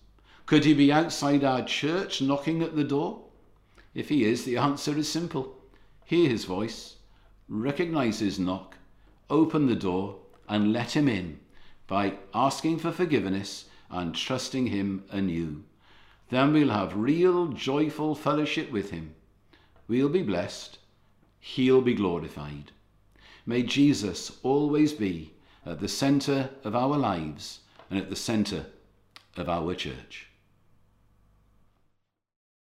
Could 0.46 0.64
he 0.64 0.74
be 0.74 0.92
outside 0.92 1.42
our 1.42 1.64
church 1.64 2.20
knocking 2.20 2.62
at 2.62 2.76
the 2.76 2.84
door? 2.84 3.22
If 3.94 4.08
he 4.08 4.24
is, 4.24 4.44
the 4.44 4.58
answer 4.58 4.96
is 4.96 5.08
simple. 5.08 5.56
Hear 6.04 6.28
his 6.28 6.44
voice, 6.44 6.96
recognize 7.48 8.20
his 8.20 8.38
knock, 8.38 8.76
open 9.30 9.66
the 9.66 9.74
door, 9.74 10.16
and 10.48 10.72
let 10.72 10.94
him 10.94 11.08
in 11.08 11.40
by 11.86 12.14
asking 12.34 12.78
for 12.78 12.92
forgiveness 12.92 13.66
and 13.90 14.14
trusting 14.14 14.66
him 14.68 15.04
anew. 15.10 15.64
Then 16.30 16.52
we'll 16.52 16.70
have 16.70 16.96
real 16.96 17.48
joyful 17.48 18.14
fellowship 18.14 18.70
with 18.70 18.90
him. 18.90 19.14
We'll 19.86 20.08
be 20.08 20.22
blessed. 20.22 20.78
He'll 21.38 21.82
be 21.82 21.94
glorified. 21.94 22.72
May 23.44 23.62
Jesus 23.64 24.38
always 24.42 24.92
be 24.92 25.32
at 25.66 25.80
the 25.80 25.88
center 25.88 26.50
of 26.64 26.74
our 26.74 26.96
lives 26.96 27.60
and 27.90 27.98
at 27.98 28.08
the 28.08 28.16
centre 28.16 28.66
of 29.36 29.48
our 29.48 29.74
church. 29.74 30.28